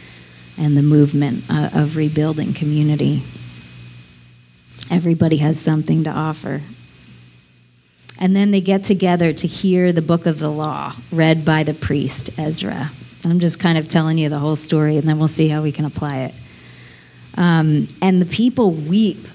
and 0.58 0.76
the 0.76 0.82
movement 0.82 1.44
uh, 1.48 1.70
of 1.74 1.96
rebuilding 1.96 2.52
community. 2.52 3.22
Everybody 4.90 5.36
has 5.38 5.60
something 5.60 6.04
to 6.04 6.10
offer. 6.10 6.60
And 8.18 8.36
then 8.36 8.50
they 8.50 8.60
get 8.60 8.84
together 8.84 9.32
to 9.32 9.46
hear 9.46 9.92
the 9.92 10.02
book 10.02 10.26
of 10.26 10.38
the 10.38 10.50
law 10.50 10.94
read 11.10 11.44
by 11.44 11.62
the 11.62 11.72
priest 11.72 12.38
Ezra. 12.38 12.90
I'm 13.24 13.40
just 13.40 13.60
kind 13.60 13.78
of 13.78 13.88
telling 13.88 14.18
you 14.18 14.28
the 14.28 14.38
whole 14.38 14.56
story, 14.56 14.96
and 14.96 15.08
then 15.08 15.18
we'll 15.18 15.28
see 15.28 15.48
how 15.48 15.62
we 15.62 15.72
can 15.72 15.84
apply 15.84 16.18
it. 16.18 16.34
Um, 17.36 17.88
and 18.02 18.20
the 18.20 18.26
people 18.26 18.72
weep 18.72 19.26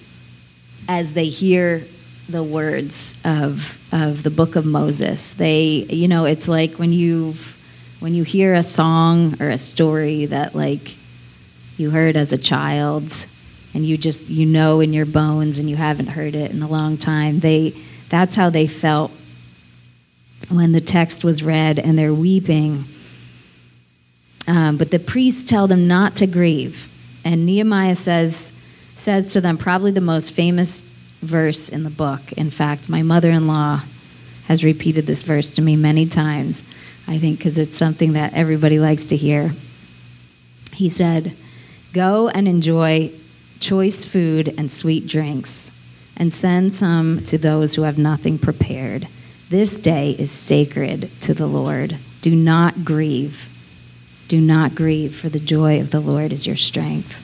as 0.88 1.13
they 1.13 1.25
hear 1.25 1.83
the 2.29 2.43
words 2.43 3.19
of 3.24 3.81
of 3.91 4.24
the 4.24 4.31
book 4.31 4.55
of 4.55 4.65
Moses. 4.65 5.33
They, 5.33 5.85
you 5.89 6.07
know, 6.07 6.25
it's 6.25 6.47
like 6.47 6.74
when 6.74 6.91
you 6.91 7.35
when 8.00 8.13
you 8.13 8.24
hear 8.24 8.53
a 8.53 8.63
song 8.63 9.41
or 9.41 9.50
a 9.50 9.57
story 9.57 10.25
that 10.27 10.53
like 10.53 10.95
you 11.77 11.91
heard 11.91 12.15
as 12.15 12.33
a 12.33 12.38
child 12.38 13.12
and 13.75 13.86
you 13.86 13.98
just 13.98 14.29
you 14.29 14.46
know 14.46 14.79
in 14.79 14.94
your 14.94 15.05
bones 15.05 15.60
and 15.60 15.70
you 15.70 15.75
haven't 15.75 16.08
heard 16.08 16.34
it 16.34 16.51
in 16.51 16.63
a 16.63 16.67
long 16.67 16.98
time. 16.98 17.39
They 17.39 17.74
that's 18.10 18.34
how 18.34 18.50
they 18.50 18.67
felt 18.67 19.12
when 20.50 20.72
the 20.72 20.79
text 20.79 21.24
was 21.25 21.44
read 21.44 21.77
and 21.77 22.00
they're 22.00 22.13
weeping. 22.13 22.86
Um, 24.48 24.77
but 24.77 24.91
the 24.91 25.00
priests 25.00 25.44
tell 25.44 25.67
them 25.67 25.88
not 25.88 26.15
to 26.17 26.27
grieve. 26.27 26.91
And 27.25 27.46
Nehemiah 27.46 27.96
says 27.96 28.53
says 28.96 29.34
to 29.34 29.41
them 29.41 29.58
probably 29.58 29.91
the 29.91 30.01
most 30.01 30.32
famous 30.32 30.82
verse 31.20 31.67
in 31.67 31.84
the 31.84 31.89
book. 31.89 32.32
In 32.34 32.50
fact, 32.50 32.88
my 32.88 33.03
mother 33.03 33.29
in 33.29 33.46
law 33.46 33.82
has 34.48 34.63
repeated 34.63 35.05
this 35.05 35.24
verse 35.24 35.53
to 35.55 35.62
me 35.62 35.75
many 35.75 36.05
times, 36.05 36.62
I 37.10 37.17
think, 37.17 37.39
because 37.39 37.58
it's 37.58 37.77
something 37.77 38.13
that 38.13 38.34
everybody 38.34 38.79
likes 38.79 39.08
to 39.08 39.17
hear. 39.17 39.51
He 40.72 40.88
said, 40.88 41.36
Go 41.91 42.29
and 42.29 42.48
enjoy 42.48 43.12
choice 43.65 44.05
food 44.05 44.53
and 44.60 44.72
sweet 44.72 45.07
drinks, 45.07 45.72
and 46.15 46.31
send 46.31 46.72
some 46.72 47.24
to 47.24 47.36
those 47.36 47.74
who 47.74 47.81
have 47.81 47.98
nothing 47.98 48.38
prepared. 48.38 49.07
This 49.50 49.79
day 49.79 50.12
is 50.12 50.29
sacred 50.29 51.10
to 51.22 51.34
the 51.34 51.48
Lord. 51.48 51.98
Do 52.22 52.36
not 52.36 52.86
grieve. 52.86 53.50
Do 54.27 54.39
not 54.39 54.75
grieve, 54.75 55.15
for 55.15 55.29
the 55.29 55.39
joy 55.39 55.79
of 55.79 55.89
the 55.89 56.00
Lord 56.00 56.31
is 56.31 56.45
your 56.45 56.55
strength. 56.55 57.24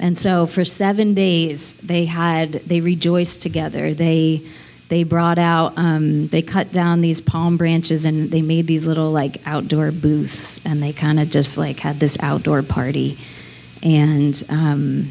And 0.00 0.16
so 0.16 0.46
for 0.46 0.64
seven 0.64 1.12
days 1.12 1.74
they 1.74 2.06
had 2.06 2.52
they 2.52 2.80
rejoiced 2.80 3.42
together. 3.42 3.92
They 3.92 4.40
they 4.88 5.04
brought 5.04 5.38
out 5.38 5.76
um, 5.76 6.28
they 6.28 6.40
cut 6.40 6.72
down 6.72 7.02
these 7.02 7.20
palm 7.20 7.58
branches 7.58 8.06
and 8.06 8.30
they 8.30 8.42
made 8.42 8.66
these 8.66 8.86
little 8.86 9.10
like 9.10 9.46
outdoor 9.46 9.92
booths 9.92 10.64
and 10.64 10.82
they 10.82 10.92
kind 10.94 11.20
of 11.20 11.28
just 11.28 11.58
like 11.58 11.80
had 11.80 11.96
this 11.96 12.16
outdoor 12.20 12.62
party 12.62 13.18
and 13.84 14.42
um, 14.48 15.08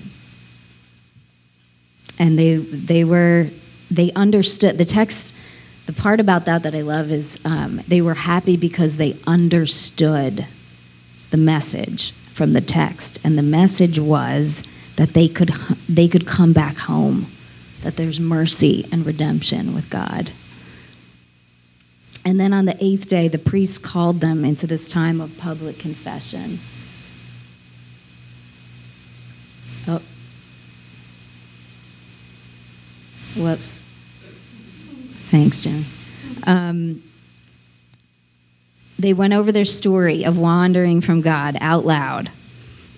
and 2.20 2.38
they 2.38 2.56
they 2.56 3.04
were 3.04 3.48
they 3.90 4.12
understood 4.14 4.78
the 4.78 4.86
text 4.86 5.34
the 5.86 5.94
part 5.94 6.20
about 6.20 6.46
that 6.46 6.64
that 6.64 6.74
i 6.74 6.82
love 6.82 7.12
is 7.12 7.40
um, 7.46 7.80
they 7.88 8.02
were 8.02 8.14
happy 8.14 8.58
because 8.58 8.98
they 8.98 9.16
understood 9.28 10.46
the 11.30 11.38
message 11.38 12.12
from 12.12 12.54
the 12.54 12.62
text 12.62 13.24
and 13.24 13.38
the 13.38 13.44
message 13.44 14.00
was 14.00 14.68
that 14.96 15.10
they 15.10 15.28
could 15.28 15.50
they 15.90 16.08
could 16.08 16.26
come 16.26 16.54
back 16.54 16.78
home 16.78 17.28
that 17.84 17.98
there's 17.98 18.20
mercy 18.20 18.86
and 18.92 19.06
redemption 19.06 19.76
with 19.76 19.90
God. 19.90 20.32
And 22.26 22.40
then 22.40 22.54
on 22.54 22.66
the 22.66 22.82
eighth 22.84 23.10
day, 23.10 23.28
the 23.28 23.38
priest 23.38 23.84
called 23.84 24.22
them 24.22 24.46
into 24.46 24.66
this 24.66 24.90
time 24.90 25.20
of 25.20 25.38
public 25.38 25.78
confession. 25.78 26.60
Whoops. 33.36 33.82
Thanks, 35.32 35.64
Jen. 35.64 35.84
Um, 36.46 37.02
they 39.00 39.14
went 39.14 39.34
over 39.34 39.52
their 39.52 39.66
story 39.66 40.24
of 40.24 40.38
wandering 40.38 41.02
from 41.02 41.22
God 41.22 41.58
out 41.60 41.86
loud. 41.86 42.30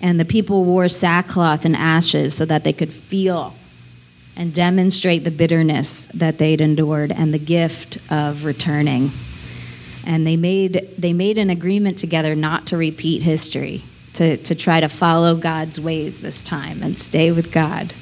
And 0.02 0.20
the 0.20 0.24
people 0.24 0.64
wore 0.64 0.88
sackcloth 0.88 1.64
and 1.64 1.74
ashes 1.74 2.34
so 2.34 2.44
that 2.44 2.64
they 2.64 2.72
could 2.72 2.92
feel 2.92 3.54
and 4.36 4.52
demonstrate 4.52 5.24
the 5.24 5.30
bitterness 5.30 6.06
that 6.06 6.36
they'd 6.36 6.60
endured 6.60 7.10
and 7.10 7.32
the 7.32 7.38
gift 7.38 7.98
of 8.12 8.44
returning. 8.44 9.10
And 10.06 10.26
they 10.26 10.36
made, 10.36 10.86
they 10.98 11.14
made 11.14 11.38
an 11.38 11.48
agreement 11.48 11.96
together 11.96 12.34
not 12.34 12.66
to 12.66 12.76
repeat 12.76 13.22
history, 13.22 13.82
to, 14.14 14.36
to 14.36 14.54
try 14.54 14.80
to 14.80 14.88
follow 14.88 15.34
God's 15.34 15.80
ways 15.80 16.20
this 16.20 16.42
time 16.42 16.82
and 16.82 16.98
stay 16.98 17.32
with 17.32 17.50
God. 17.50 17.92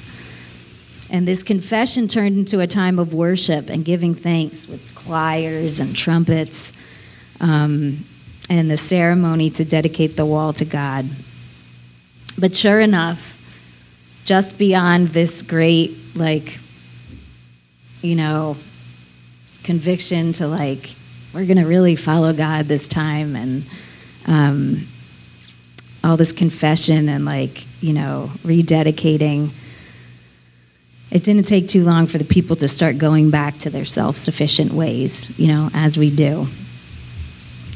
And 1.11 1.27
this 1.27 1.43
confession 1.43 2.07
turned 2.07 2.37
into 2.37 2.59
a 2.59 2.67
time 2.67 2.97
of 2.99 3.13
worship 3.13 3.69
and 3.69 3.85
giving 3.85 4.15
thanks 4.15 4.67
with 4.67 4.95
choirs 4.95 5.79
and 5.79 5.95
trumpets 5.95 6.73
um, 7.39 7.99
and 8.49 8.69
the 8.71 8.77
ceremony 8.77 9.49
to 9.51 9.65
dedicate 9.65 10.15
the 10.15 10.25
wall 10.25 10.53
to 10.53 10.65
God. 10.65 11.05
But 12.37 12.55
sure 12.55 12.79
enough, 12.79 13.33
just 14.25 14.57
beyond 14.57 15.09
this 15.09 15.41
great, 15.41 15.95
like, 16.15 16.57
you 18.01 18.15
know, 18.15 18.57
conviction 19.63 20.33
to 20.33 20.47
like, 20.47 20.89
we're 21.33 21.45
going 21.45 21.57
to 21.57 21.67
really 21.67 21.95
follow 21.95 22.33
God 22.33 22.65
this 22.65 22.87
time 22.87 23.35
and 23.35 23.63
um, 24.27 24.87
all 26.03 26.17
this 26.17 26.31
confession 26.31 27.09
and 27.09 27.25
like, 27.25 27.63
you 27.81 27.93
know, 27.93 28.29
rededicating. 28.43 29.51
It 31.15 31.23
didn't 31.23 31.43
take 31.43 31.69
too 31.69 31.85
long 31.85 32.07
for 32.07 32.17
the 32.17 32.25
people 32.25 32.57
to 32.57 32.67
start 32.67 32.97
going 32.97 33.31
back 33.31 33.57
to 33.59 33.69
their 33.69 33.85
self 33.85 34.17
sufficient 34.17 34.73
ways, 34.73 35.39
you 35.39 35.47
know, 35.47 35.69
as 35.73 35.97
we 35.97 36.13
do. 36.13 36.45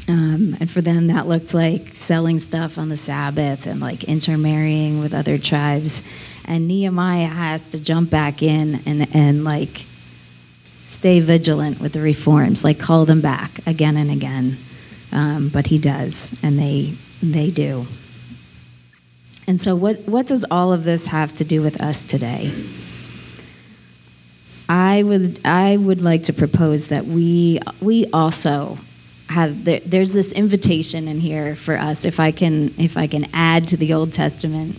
Um, 0.08 0.58
and 0.60 0.70
for 0.70 0.82
them, 0.82 1.06
that 1.06 1.26
looked 1.26 1.54
like 1.54 1.96
selling 1.96 2.38
stuff 2.38 2.76
on 2.76 2.90
the 2.90 2.98
Sabbath 2.98 3.66
and 3.66 3.80
like 3.80 4.04
intermarrying 4.04 5.00
with 5.00 5.14
other 5.14 5.38
tribes. 5.38 6.06
And 6.44 6.68
Nehemiah 6.68 7.28
has 7.28 7.70
to 7.70 7.82
jump 7.82 8.10
back 8.10 8.42
in 8.42 8.80
and, 8.84 9.08
and 9.16 9.42
like 9.42 9.86
stay 10.84 11.20
vigilant 11.20 11.80
with 11.80 11.94
the 11.94 12.02
reforms, 12.02 12.62
like 12.62 12.78
call 12.78 13.06
them 13.06 13.22
back 13.22 13.66
again 13.66 13.96
and 13.96 14.10
again. 14.10 14.58
Um, 15.12 15.48
but 15.48 15.68
he 15.68 15.78
does, 15.78 16.38
and 16.44 16.58
they 16.58 16.92
they 17.22 17.50
do. 17.50 17.86
And 19.46 19.58
so, 19.58 19.74
what 19.74 20.00
what 20.00 20.26
does 20.26 20.44
all 20.50 20.74
of 20.74 20.84
this 20.84 21.06
have 21.06 21.34
to 21.38 21.44
do 21.44 21.62
with 21.62 21.80
us 21.80 22.04
today? 22.04 22.52
I 24.70 25.02
would 25.02 25.44
I 25.44 25.76
would 25.76 26.00
like 26.00 26.22
to 26.24 26.32
propose 26.32 26.88
that 26.88 27.04
we 27.04 27.58
we 27.80 28.06
also 28.12 28.78
have 29.28 29.64
there, 29.64 29.80
there's 29.80 30.12
this 30.12 30.32
invitation 30.32 31.08
in 31.08 31.18
here 31.18 31.56
for 31.56 31.76
us 31.76 32.04
if 32.04 32.20
I 32.20 32.30
can 32.30 32.72
if 32.78 32.96
I 32.96 33.08
can 33.08 33.26
add 33.34 33.66
to 33.68 33.76
the 33.76 33.92
Old 33.92 34.12
Testament 34.12 34.78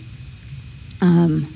um, 1.01 1.53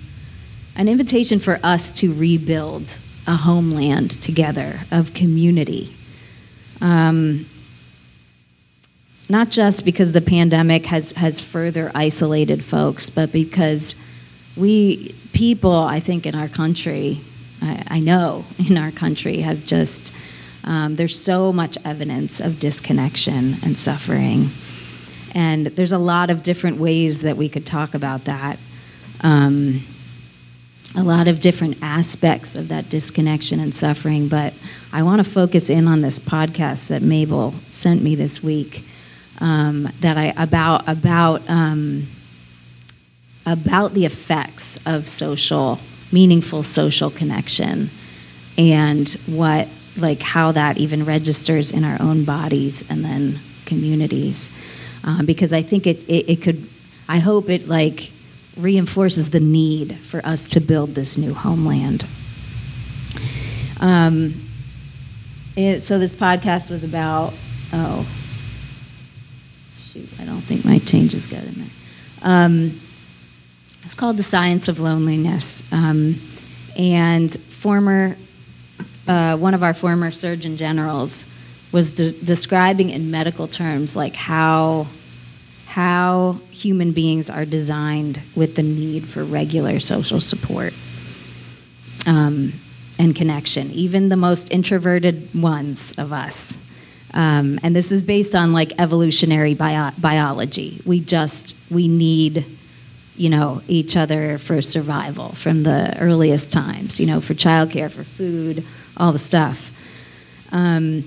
an 0.75 0.89
invitation 0.89 1.39
for 1.39 1.59
us 1.63 1.91
to 1.99 2.13
rebuild 2.13 2.99
a 3.25 3.37
homeland 3.37 4.11
together 4.21 4.79
of 4.91 5.13
community. 5.13 5.93
Um, 6.81 7.45
not 9.29 9.49
just 9.49 9.85
because 9.85 10.11
the 10.11 10.21
pandemic 10.21 10.85
has, 10.87 11.11
has 11.13 11.39
further 11.39 11.91
isolated 11.95 12.63
folks, 12.63 13.09
but 13.09 13.31
because 13.31 13.95
we, 14.55 15.15
people, 15.33 15.73
I 15.73 15.99
think, 15.99 16.27
in 16.27 16.35
our 16.35 16.47
country, 16.47 17.19
I, 17.62 17.83
I 17.88 18.00
know 18.00 18.45
in 18.69 18.77
our 18.77 18.91
country, 18.91 19.38
have 19.38 19.65
just, 19.65 20.13
um, 20.63 20.95
there's 20.95 21.17
so 21.19 21.51
much 21.53 21.77
evidence 21.85 22.39
of 22.39 22.59
disconnection 22.59 23.55
and 23.63 23.77
suffering. 23.77 24.47
And 25.33 25.67
there's 25.67 25.91
a 25.91 25.97
lot 25.97 26.29
of 26.29 26.43
different 26.43 26.77
ways 26.77 27.21
that 27.21 27.35
we 27.35 27.50
could 27.50 27.65
talk 27.65 27.93
about 27.93 28.25
that. 28.25 28.57
Um, 29.21 29.81
a 30.97 31.03
lot 31.03 31.27
of 31.27 31.41
different 31.41 31.77
aspects 31.81 32.55
of 32.55 32.69
that 32.69 32.89
disconnection 32.89 33.59
and 33.59 33.75
suffering, 33.75 34.29
but 34.29 34.53
I 34.93 35.03
want 35.03 35.24
to 35.24 35.29
focus 35.29 35.69
in 35.69 35.88
on 35.88 36.01
this 36.01 36.19
podcast 36.19 36.88
that 36.88 37.01
Mabel 37.01 37.51
sent 37.69 38.01
me 38.01 38.15
this 38.15 38.41
week. 38.41 38.83
Um, 39.41 39.89
that 40.00 40.17
I 40.17 40.33
about 40.38 40.88
about 40.88 41.41
um, 41.50 42.07
about 43.45 43.93
the 43.93 44.05
effects 44.05 44.79
of 44.88 45.07
social, 45.07 45.75
meaningful 46.12 46.63
social 46.63 47.09
connection, 47.09 47.89
and 48.57 49.12
what 49.27 49.67
like 49.97 50.21
how 50.21 50.51
that 50.51 50.77
even 50.77 51.05
registers 51.05 51.71
in 51.71 51.83
our 51.83 51.97
own 52.01 52.25
bodies 52.25 52.89
and 52.89 53.03
then 53.03 53.35
communities. 53.65 54.51
Um, 55.03 55.25
because 55.25 55.53
I 55.53 55.62
think 55.62 55.88
it, 55.88 56.07
it, 56.09 56.29
it 56.29 56.41
could, 56.41 56.67
I 57.07 57.19
hope 57.19 57.50
it 57.50 57.67
like 57.67 58.12
reinforces 58.57 59.29
the 59.29 59.39
need 59.39 59.95
for 59.95 60.25
us 60.25 60.47
to 60.50 60.59
build 60.59 60.95
this 60.95 61.17
new 61.17 61.33
homeland. 61.33 62.05
Um, 63.79 64.33
it, 65.55 65.81
so 65.81 66.00
this 66.00 66.13
podcast 66.13 66.69
was 66.69 66.83
about 66.83 67.33
oh 67.71 68.05
shoot 69.91 70.07
I 70.19 70.25
don't 70.25 70.41
think 70.41 70.65
my 70.65 70.79
changes 70.79 71.27
got 71.27 71.43
in 71.43 71.53
there. 71.53 71.67
Um, 72.24 72.71
it's 73.85 73.95
called 73.95 74.17
the 74.17 74.23
science 74.23 74.67
of 74.67 74.79
loneliness, 74.79 75.71
um, 75.71 76.15
and 76.77 77.31
former 77.31 78.17
uh, 79.07 79.37
one 79.37 79.53
of 79.53 79.63
our 79.63 79.73
former 79.73 80.11
surgeon 80.11 80.57
generals 80.57 81.25
was 81.71 81.93
de- 81.93 82.11
describing 82.23 82.89
in 82.89 83.11
medical 83.11 83.47
terms 83.47 83.95
like 83.95 84.15
how 84.15 84.87
how 85.67 86.37
human 86.49 86.93
beings 86.93 87.29
are 87.29 87.45
designed 87.45 88.19
with 88.35 88.55
the 88.55 88.63
need 88.63 89.03
for 89.03 89.23
regular 89.23 89.79
social 89.79 90.21
support 90.21 90.73
um, 92.07 92.53
and 92.98 93.15
connection, 93.15 93.69
even 93.71 94.09
the 94.09 94.15
most 94.15 94.51
introverted 94.51 95.29
ones 95.35 95.98
of 95.98 96.13
us. 96.13 96.63
Um, 97.13 97.59
and 97.61 97.75
this 97.75 97.91
is 97.91 98.01
based 98.01 98.35
on 98.35 98.53
like 98.53 98.71
evolutionary 98.79 99.53
bio- 99.53 99.91
biology. 100.00 100.79
We 100.85 101.01
just 101.01 101.55
we 101.69 101.87
need, 101.87 102.45
you 103.17 103.29
know, 103.29 103.61
each 103.67 103.95
other 103.95 104.37
for 104.37 104.61
survival 104.61 105.29
from 105.29 105.63
the 105.63 105.95
earliest 105.99 106.51
times. 106.51 106.99
You 106.99 107.07
know, 107.07 107.21
for 107.21 107.33
childcare, 107.33 107.91
for 107.91 108.03
food, 108.03 108.63
all 108.97 109.11
the 109.11 109.19
stuff. 109.19 109.71
Um, 110.51 111.03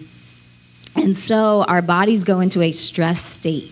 and 0.96 1.16
so 1.16 1.64
our 1.68 1.82
bodies 1.82 2.24
go 2.24 2.40
into 2.40 2.60
a 2.60 2.72
stress 2.72 3.20
state 3.20 3.70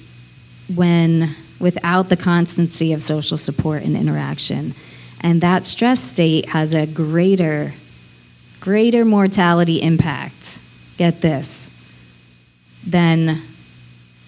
when 0.75 1.35
without 1.59 2.09
the 2.09 2.17
constancy 2.17 2.93
of 2.93 3.03
social 3.03 3.39
support 3.39 3.83
and 3.83 3.97
interaction. 3.97 4.75
And 5.21 5.41
that 5.41 5.67
stress 5.67 6.01
state 6.01 6.51
has 6.51 6.75
a 6.75 6.87
greater, 6.87 7.73
greater 8.61 9.05
mortality 9.05 9.81
impact. 9.83 10.61
Get 10.99 11.21
this. 11.21 11.73
Than 12.87 13.41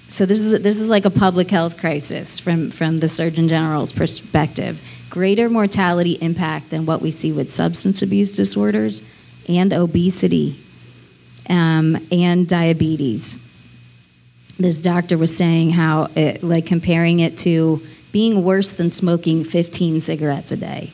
so 0.09 0.27
this 0.27 0.39
is 0.39 0.63
this 0.63 0.81
is 0.81 0.91
like 0.91 1.05
a 1.05 1.11
public 1.11 1.51
health 1.51 1.79
crisis 1.79 2.39
from, 2.39 2.71
from 2.71 2.99
the 2.99 3.09
Surgeon 3.09 3.49
General's 3.49 3.93
perspective. 3.93 4.83
Greater 5.11 5.49
mortality 5.49 6.19
impact 6.21 6.71
than 6.71 6.87
what 6.87 7.01
we 7.01 7.11
see 7.11 7.33
with 7.33 7.51
substance 7.51 8.03
abuse 8.03 8.37
disorders 8.37 9.03
and 9.49 9.73
obesity 9.73 10.57
um, 11.49 11.97
and 12.11 12.47
diabetes 12.47 13.49
this 14.59 14.81
doctor 14.81 15.17
was 15.17 15.37
saying 15.37 15.71
how, 15.71 16.09
it, 16.17 16.43
like, 16.43 16.67
comparing 16.67 17.21
it 17.21 17.39
to 17.39 17.81
being 18.11 18.43
worse 18.43 18.75
than 18.75 18.91
smoking 18.91 19.45
15 19.45 20.01
cigarettes 20.01 20.51
a 20.51 20.57
day, 20.57 20.91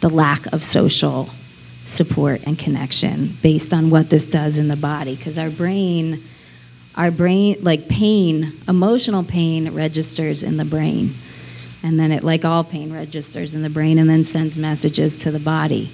the 0.00 0.08
lack 0.08 0.46
of 0.52 0.64
social 0.64 1.26
support 1.84 2.46
and 2.46 2.58
connection 2.58 3.28
based 3.42 3.74
on 3.74 3.90
what 3.90 4.08
this 4.08 4.26
does 4.26 4.56
in 4.56 4.68
the 4.68 4.76
body. 4.76 5.16
Because 5.16 5.38
our 5.38 5.50
brain, 5.50 6.22
our 6.94 7.10
brain, 7.10 7.56
like 7.62 7.88
pain, 7.88 8.52
emotional 8.68 9.24
pain 9.24 9.74
registers 9.74 10.42
in 10.42 10.56
the 10.56 10.64
brain. 10.64 11.10
And 11.82 11.98
then 11.98 12.12
it, 12.12 12.22
like 12.22 12.44
all 12.44 12.64
pain, 12.64 12.92
registers 12.92 13.54
in 13.54 13.62
the 13.62 13.70
brain 13.70 13.98
and 13.98 14.08
then 14.08 14.24
sends 14.24 14.56
messages 14.56 15.20
to 15.20 15.30
the 15.30 15.40
body. 15.40 15.90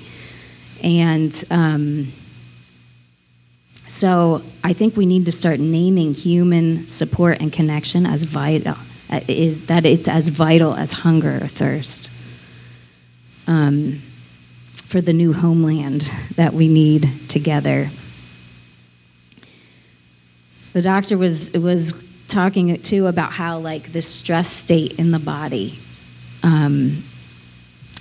And, 0.82 1.32
um, 1.50 2.12
so 3.87 4.42
I 4.62 4.74
think 4.74 4.96
we 4.96 5.06
need 5.06 5.24
to 5.24 5.32
start 5.32 5.61
naming 5.61 6.12
human 6.12 6.87
support 6.88 7.40
and 7.40 7.50
connection 7.50 8.04
as 8.04 8.22
vital, 8.22 8.76
uh, 9.11 9.20
is 9.26 9.66
that 9.66 9.87
it's 9.87 10.06
as 10.06 10.28
vital 10.28 10.74
as 10.74 10.92
hunger 10.92 11.37
or 11.42 11.48
thirst 11.48 12.11
um, 13.46 13.94
for 14.74 15.00
the 15.00 15.14
new 15.14 15.32
homeland 15.32 16.02
that 16.37 16.52
we 16.52 16.68
need 16.68 17.08
together. 17.28 17.88
The 20.72 20.83
doctor 20.83 21.18
was 21.18 21.52
was 21.52 21.94
talking 22.28 22.81
too 22.83 23.07
about 23.07 23.33
how 23.33 23.59
like 23.59 23.85
this 23.85 24.07
stress 24.07 24.48
state 24.48 24.98
in 24.98 25.11
the 25.11 25.18
body 25.18 25.78
um, 26.42 27.02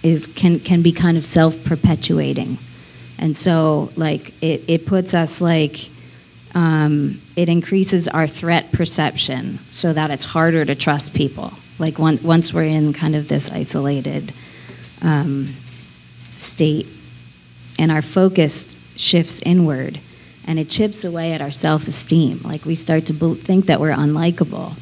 is 0.04 0.28
can 0.28 0.60
can 0.60 0.82
be 0.82 0.92
kind 0.92 1.18
of 1.18 1.26
self 1.26 1.64
perpetuating 1.64 2.58
and 3.20 3.36
so, 3.36 3.90
like, 3.96 4.32
it, 4.44 4.64
it 4.68 4.86
puts 4.86 5.14
us 5.14 5.42
like, 5.42 5.90
um, 6.54 7.20
it 7.36 7.50
increases 7.50 8.08
our 8.08 8.28
threat 8.28 8.72
perception 8.72 9.58
so 9.72 9.94
that 9.94 10.12
it's 10.12 10.26
harder 10.26 10.64
to 10.66 10.76
trust 10.76 11.16
people. 11.16 11.52
Like, 11.80 11.98
one, 11.98 12.20
once 12.24 12.54
we're 12.54 12.64
in 12.64 12.94
kind 12.94 13.16
of 13.16 13.28
this 13.28 13.52
isolated 13.52 14.32
um, 15.02 15.46
state, 16.38 16.88
and 17.80 17.92
our 17.92 18.02
focus 18.02 18.76
shifts 18.98 19.42
inward, 19.44 20.00
and 20.48 20.58
it 20.58 20.70
chips 20.70 21.04
away 21.04 21.34
at 21.34 21.42
our 21.42 21.52
self 21.52 21.88
esteem. 21.88 22.40
Like, 22.44 22.66
we 22.66 22.74
start 22.74 23.06
to 23.08 23.14
think 23.14 23.66
that 23.66 23.80
we're 23.80 23.96
unlikable. 23.96 24.76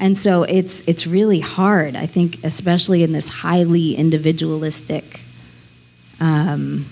And 0.00 0.16
so 0.16 0.42
it's 0.42 0.86
it's 0.88 1.06
really 1.06 1.40
hard, 1.40 1.94
I 1.94 2.06
think, 2.06 2.42
especially 2.44 3.02
in 3.02 3.12
this 3.12 3.28
highly 3.28 3.94
individualistic 3.94 5.20
um, 6.18 6.86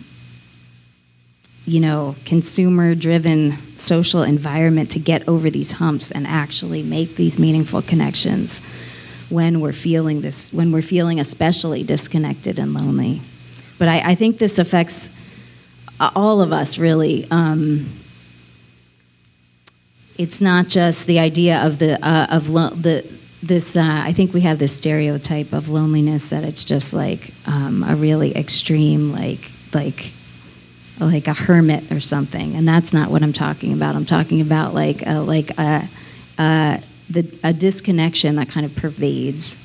you 1.66 1.80
know, 1.80 2.14
consumer 2.26 2.94
driven 2.94 3.52
social 3.78 4.22
environment 4.22 4.90
to 4.90 4.98
get 4.98 5.26
over 5.26 5.48
these 5.48 5.72
humps 5.72 6.10
and 6.10 6.26
actually 6.26 6.82
make 6.82 7.16
these 7.16 7.38
meaningful 7.38 7.80
connections 7.80 8.60
when 9.30 9.60
we're 9.60 9.72
feeling 9.72 10.20
this, 10.20 10.52
when 10.52 10.72
we're 10.72 10.82
feeling 10.82 11.18
especially 11.18 11.82
disconnected 11.82 12.58
and 12.58 12.74
lonely. 12.74 13.20
But 13.78 13.88
I, 13.88 14.10
I 14.10 14.14
think 14.14 14.38
this 14.38 14.58
affects 14.58 15.08
all 16.00 16.40
of 16.42 16.52
us 16.52 16.78
really. 16.78 17.26
Um, 17.30 17.86
it's 20.16 20.40
not 20.40 20.68
just 20.68 21.06
the 21.06 21.18
idea 21.18 21.64
of 21.66 21.78
the 21.78 21.98
uh, 22.06 22.26
of 22.30 22.50
lo- 22.50 22.70
the 22.70 23.04
this, 23.46 23.76
uh, 23.76 23.82
I 23.82 24.12
think 24.12 24.32
we 24.32 24.40
have 24.42 24.58
this 24.58 24.74
stereotype 24.74 25.52
of 25.52 25.68
loneliness 25.68 26.30
that 26.30 26.44
it's 26.44 26.64
just 26.64 26.94
like 26.94 27.30
um, 27.46 27.84
a 27.86 27.94
really 27.94 28.34
extreme, 28.34 29.12
like, 29.12 29.50
like, 29.74 30.12
like 30.98 31.26
a 31.26 31.34
hermit 31.34 31.92
or 31.92 32.00
something, 32.00 32.54
and 32.54 32.66
that's 32.66 32.92
not 32.92 33.10
what 33.10 33.22
I'm 33.22 33.32
talking 33.32 33.72
about. 33.72 33.96
I'm 33.96 34.06
talking 34.06 34.40
about 34.40 34.72
like, 34.72 35.06
a, 35.06 35.20
like 35.20 35.50
a, 35.58 35.86
a, 36.38 36.82
the, 37.10 37.38
a 37.44 37.52
disconnection 37.52 38.36
that 38.36 38.48
kind 38.48 38.64
of 38.64 38.74
pervades 38.76 39.60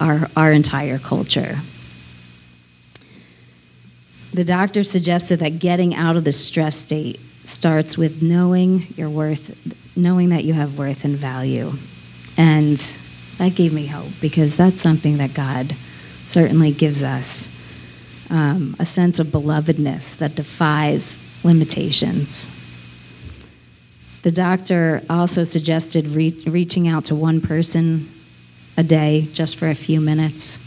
our 0.00 0.28
our 0.36 0.52
entire 0.52 0.98
culture. 0.98 1.56
The 4.32 4.44
doctor 4.44 4.84
suggested 4.84 5.38
that 5.38 5.58
getting 5.58 5.94
out 5.94 6.16
of 6.16 6.24
the 6.24 6.32
stress 6.32 6.76
state 6.76 7.20
starts 7.44 7.96
with 7.96 8.22
knowing 8.22 8.86
your 8.96 9.08
worth, 9.08 9.96
knowing 9.96 10.30
that 10.30 10.44
you 10.44 10.52
have 10.52 10.78
worth 10.78 11.04
and 11.04 11.16
value. 11.16 11.72
And 12.36 12.76
that 13.38 13.54
gave 13.54 13.72
me 13.72 13.86
hope 13.86 14.10
because 14.20 14.56
that's 14.56 14.80
something 14.80 15.18
that 15.18 15.34
God 15.34 15.72
certainly 16.24 16.72
gives 16.72 17.02
us 17.02 17.52
um, 18.30 18.74
a 18.78 18.84
sense 18.84 19.18
of 19.18 19.28
belovedness 19.28 20.18
that 20.18 20.34
defies 20.34 21.44
limitations. 21.44 22.50
The 24.22 24.32
doctor 24.32 25.02
also 25.08 25.44
suggested 25.44 26.08
re- 26.08 26.42
reaching 26.46 26.88
out 26.88 27.04
to 27.06 27.14
one 27.14 27.40
person 27.40 28.08
a 28.76 28.82
day 28.82 29.28
just 29.32 29.56
for 29.56 29.68
a 29.68 29.74
few 29.74 30.00
minutes. 30.00 30.58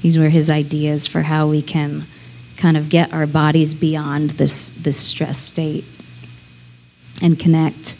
These 0.00 0.18
were 0.18 0.30
his 0.30 0.50
ideas 0.50 1.06
for 1.06 1.20
how 1.20 1.46
we 1.48 1.60
can 1.60 2.04
kind 2.64 2.78
of 2.78 2.88
get 2.88 3.12
our 3.12 3.26
bodies 3.26 3.74
beyond 3.74 4.30
this, 4.30 4.70
this 4.70 4.96
stress 4.96 5.36
state 5.38 5.84
and 7.20 7.38
connect. 7.38 7.94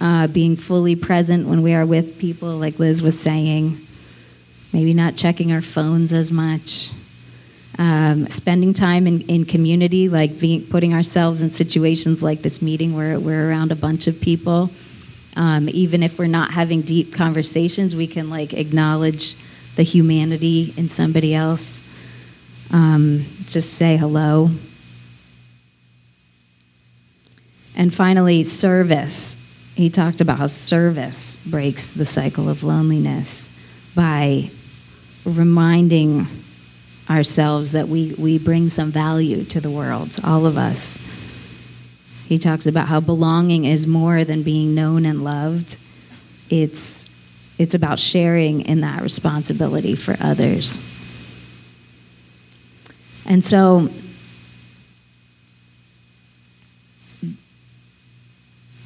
Uh, 0.00 0.28
being 0.28 0.54
fully 0.54 0.94
present 0.94 1.48
when 1.48 1.60
we 1.60 1.74
are 1.74 1.84
with 1.84 2.16
people, 2.16 2.50
like 2.50 2.78
Liz 2.78 3.02
was 3.02 3.18
saying. 3.18 3.76
Maybe 4.72 4.94
not 4.94 5.16
checking 5.16 5.50
our 5.50 5.60
phones 5.60 6.12
as 6.12 6.30
much. 6.30 6.92
Um, 7.80 8.28
spending 8.28 8.72
time 8.72 9.08
in, 9.08 9.22
in 9.22 9.44
community, 9.44 10.08
like 10.08 10.38
being, 10.38 10.64
putting 10.64 10.94
ourselves 10.94 11.42
in 11.42 11.48
situations 11.48 12.22
like 12.22 12.42
this 12.42 12.62
meeting 12.62 12.94
where 12.94 13.18
we're 13.18 13.50
around 13.50 13.72
a 13.72 13.76
bunch 13.76 14.06
of 14.06 14.20
people. 14.20 14.70
Um, 15.34 15.68
even 15.70 16.04
if 16.04 16.16
we're 16.16 16.28
not 16.28 16.52
having 16.52 16.82
deep 16.82 17.12
conversations, 17.12 17.96
we 17.96 18.06
can 18.06 18.30
like 18.30 18.54
acknowledge 18.54 19.34
the 19.74 19.82
humanity 19.82 20.72
in 20.76 20.88
somebody 20.88 21.34
else. 21.34 21.95
Um, 22.72 23.24
just 23.46 23.74
say 23.74 23.96
hello. 23.96 24.50
And 27.76 27.94
finally, 27.94 28.42
service. 28.42 29.42
He 29.76 29.90
talked 29.90 30.20
about 30.20 30.38
how 30.38 30.46
service 30.46 31.36
breaks 31.46 31.92
the 31.92 32.06
cycle 32.06 32.48
of 32.48 32.64
loneliness 32.64 33.52
by 33.94 34.50
reminding 35.24 36.26
ourselves 37.10 37.72
that 37.72 37.88
we, 37.88 38.14
we 38.18 38.38
bring 38.38 38.68
some 38.68 38.90
value 38.90 39.44
to 39.44 39.60
the 39.60 39.70
world, 39.70 40.18
all 40.24 40.46
of 40.46 40.56
us. 40.56 40.96
He 42.26 42.38
talks 42.38 42.66
about 42.66 42.88
how 42.88 43.00
belonging 43.00 43.64
is 43.66 43.86
more 43.86 44.24
than 44.24 44.42
being 44.42 44.74
known 44.74 45.06
and 45.06 45.22
loved. 45.22 45.76
It's 46.50 47.14
it's 47.58 47.74
about 47.74 47.98
sharing 47.98 48.62
in 48.62 48.82
that 48.82 49.00
responsibility 49.00 49.94
for 49.94 50.14
others. 50.20 50.95
And 53.28 53.44
so 53.44 53.88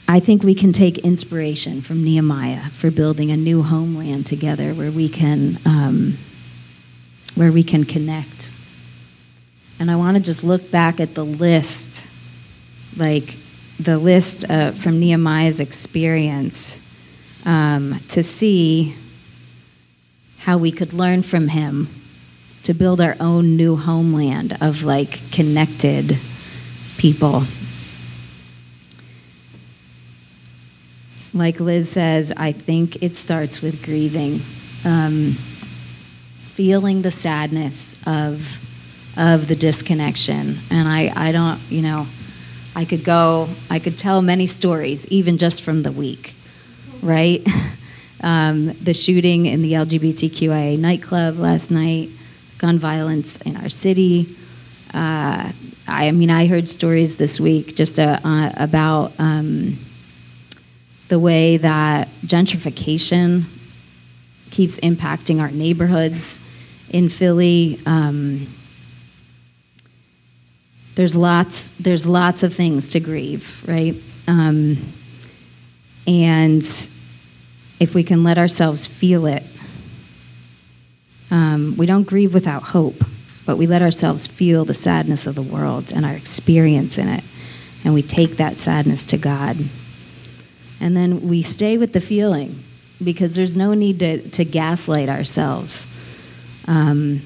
I 0.08 0.18
think 0.18 0.42
we 0.42 0.54
can 0.54 0.72
take 0.72 0.98
inspiration 0.98 1.82
from 1.82 2.02
Nehemiah 2.02 2.62
for 2.70 2.90
building 2.90 3.30
a 3.30 3.36
new 3.36 3.62
homeland 3.62 4.26
together 4.26 4.74
where 4.74 4.90
we 4.90 5.08
can 5.08 5.58
um, 5.64 6.14
where 7.36 7.52
we 7.52 7.62
can 7.62 7.84
connect. 7.84 8.50
And 9.78 9.90
I 9.90 9.96
want 9.96 10.16
to 10.16 10.22
just 10.22 10.42
look 10.42 10.70
back 10.70 10.98
at 10.98 11.14
the 11.14 11.24
list, 11.24 12.08
like 12.98 13.36
the 13.78 13.98
list 13.98 14.50
uh, 14.50 14.72
from 14.72 14.98
Nehemiah's 14.98 15.60
experience, 15.60 16.80
um, 17.46 18.00
to 18.08 18.22
see 18.22 18.96
how 20.38 20.58
we 20.58 20.72
could 20.72 20.92
learn 20.92 21.22
from 21.22 21.48
him 21.48 21.86
to 22.64 22.74
build 22.74 23.00
our 23.00 23.16
own 23.20 23.56
new 23.56 23.76
homeland 23.76 24.56
of 24.60 24.82
like 24.82 25.20
connected 25.32 26.18
people. 26.98 27.44
Like 31.32 31.60
Liz 31.60 31.90
says, 31.90 32.32
I 32.36 32.52
think 32.52 33.02
it 33.02 33.16
starts 33.16 33.62
with 33.62 33.84
grieving. 33.84 34.40
Um, 34.84 35.32
feeling 36.60 37.02
the 37.02 37.10
sadness 37.10 37.94
of 38.06 38.58
of 39.16 39.48
the 39.48 39.56
disconnection. 39.56 40.56
And 40.70 40.88
I, 40.88 41.12
I 41.14 41.32
don't, 41.32 41.60
you 41.68 41.82
know, 41.82 42.06
I 42.76 42.84
could 42.84 43.04
go, 43.04 43.48
I 43.68 43.78
could 43.78 43.98
tell 43.98 44.22
many 44.22 44.46
stories, 44.46 45.06
even 45.08 45.38
just 45.38 45.62
from 45.62 45.82
the 45.82 45.92
week, 45.92 46.34
right? 47.02 47.46
Um, 48.22 48.66
the 48.74 48.92
shooting 48.92 49.46
in 49.46 49.62
the 49.62 49.72
LGBTQIA 49.72 50.78
nightclub 50.78 51.38
last 51.38 51.70
night, 51.70 52.10
gun 52.60 52.78
violence 52.78 53.40
in 53.42 53.56
our 53.56 53.70
city. 53.70 54.26
Uh, 54.92 55.50
I 55.88 56.10
mean, 56.12 56.30
I 56.30 56.46
heard 56.46 56.68
stories 56.68 57.16
this 57.16 57.40
week 57.40 57.74
just 57.74 57.98
uh, 57.98 58.20
uh, 58.22 58.52
about 58.56 59.18
um, 59.18 59.78
the 61.08 61.18
way 61.18 61.56
that 61.56 62.08
gentrification 62.24 63.44
keeps 64.50 64.78
impacting 64.80 65.40
our 65.40 65.50
neighborhoods 65.50 66.38
in 66.90 67.08
Philly. 67.08 67.80
Um, 67.86 68.46
there's 70.96 71.16
lots. 71.16 71.68
There's 71.78 72.06
lots 72.06 72.42
of 72.42 72.52
things 72.52 72.90
to 72.90 73.00
grieve, 73.00 73.64
right? 73.66 73.94
Um, 74.28 74.76
and 76.06 76.62
if 77.80 77.94
we 77.94 78.04
can 78.04 78.22
let 78.22 78.36
ourselves 78.36 78.86
feel 78.86 79.24
it, 79.24 79.42
um, 81.30 81.76
we 81.76 81.86
don't 81.86 82.06
grieve 82.06 82.34
without 82.34 82.62
hope, 82.62 83.04
but 83.46 83.56
we 83.56 83.66
let 83.66 83.82
ourselves 83.82 84.26
feel 84.26 84.64
the 84.64 84.74
sadness 84.74 85.26
of 85.26 85.34
the 85.34 85.42
world 85.42 85.92
and 85.94 86.04
our 86.04 86.14
experience 86.14 86.98
in 86.98 87.08
it, 87.08 87.24
and 87.84 87.94
we 87.94 88.02
take 88.02 88.36
that 88.36 88.58
sadness 88.58 89.04
to 89.06 89.18
God. 89.18 89.56
And 90.80 90.96
then 90.96 91.28
we 91.28 91.42
stay 91.42 91.78
with 91.78 91.92
the 91.92 92.00
feeling 92.00 92.56
because 93.02 93.34
there's 93.34 93.56
no 93.56 93.74
need 93.74 93.98
to, 94.00 94.28
to 94.30 94.44
gaslight 94.44 95.08
ourselves. 95.08 95.86
Um, 96.66 97.22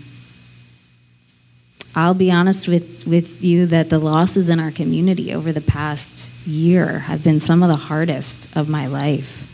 I'll 1.97 2.15
be 2.15 2.33
honest 2.33 2.67
with, 2.67 3.07
with 3.07 3.43
you 3.45 3.67
that 3.67 3.89
the 3.89 4.01
losses 4.01 4.51
in 4.51 4.59
our 4.59 4.73
community 4.73 5.33
over 5.33 5.53
the 5.53 5.61
past 5.61 6.33
year 6.47 7.01
have 7.01 7.23
been 7.23 7.39
some 7.39 7.63
of 7.63 7.69
the 7.69 7.77
hardest 7.77 8.57
of 8.57 8.69
my 8.69 8.89
life. 8.89 9.54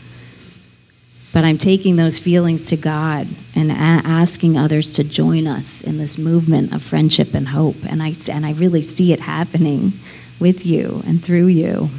But 1.33 1.45
I'm 1.45 1.57
taking 1.57 1.95
those 1.95 2.19
feelings 2.19 2.67
to 2.67 2.77
God 2.77 3.27
and 3.55 3.71
a- 3.71 3.75
asking 3.75 4.57
others 4.57 4.93
to 4.93 5.03
join 5.03 5.47
us 5.47 5.81
in 5.81 5.97
this 5.97 6.17
movement 6.17 6.73
of 6.73 6.81
friendship 6.81 7.33
and 7.33 7.47
hope. 7.49 7.77
And 7.87 8.03
I, 8.03 8.13
and 8.29 8.45
I 8.45 8.51
really 8.53 8.81
see 8.81 9.13
it 9.13 9.21
happening 9.21 9.93
with 10.39 10.65
you 10.65 11.01
and 11.05 11.23
through 11.23 11.47
you. 11.47 11.89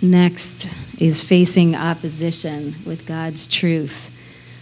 Next 0.00 0.66
is 1.00 1.22
facing 1.22 1.76
opposition 1.76 2.74
with 2.84 3.06
God's 3.06 3.46
truth. 3.46 4.10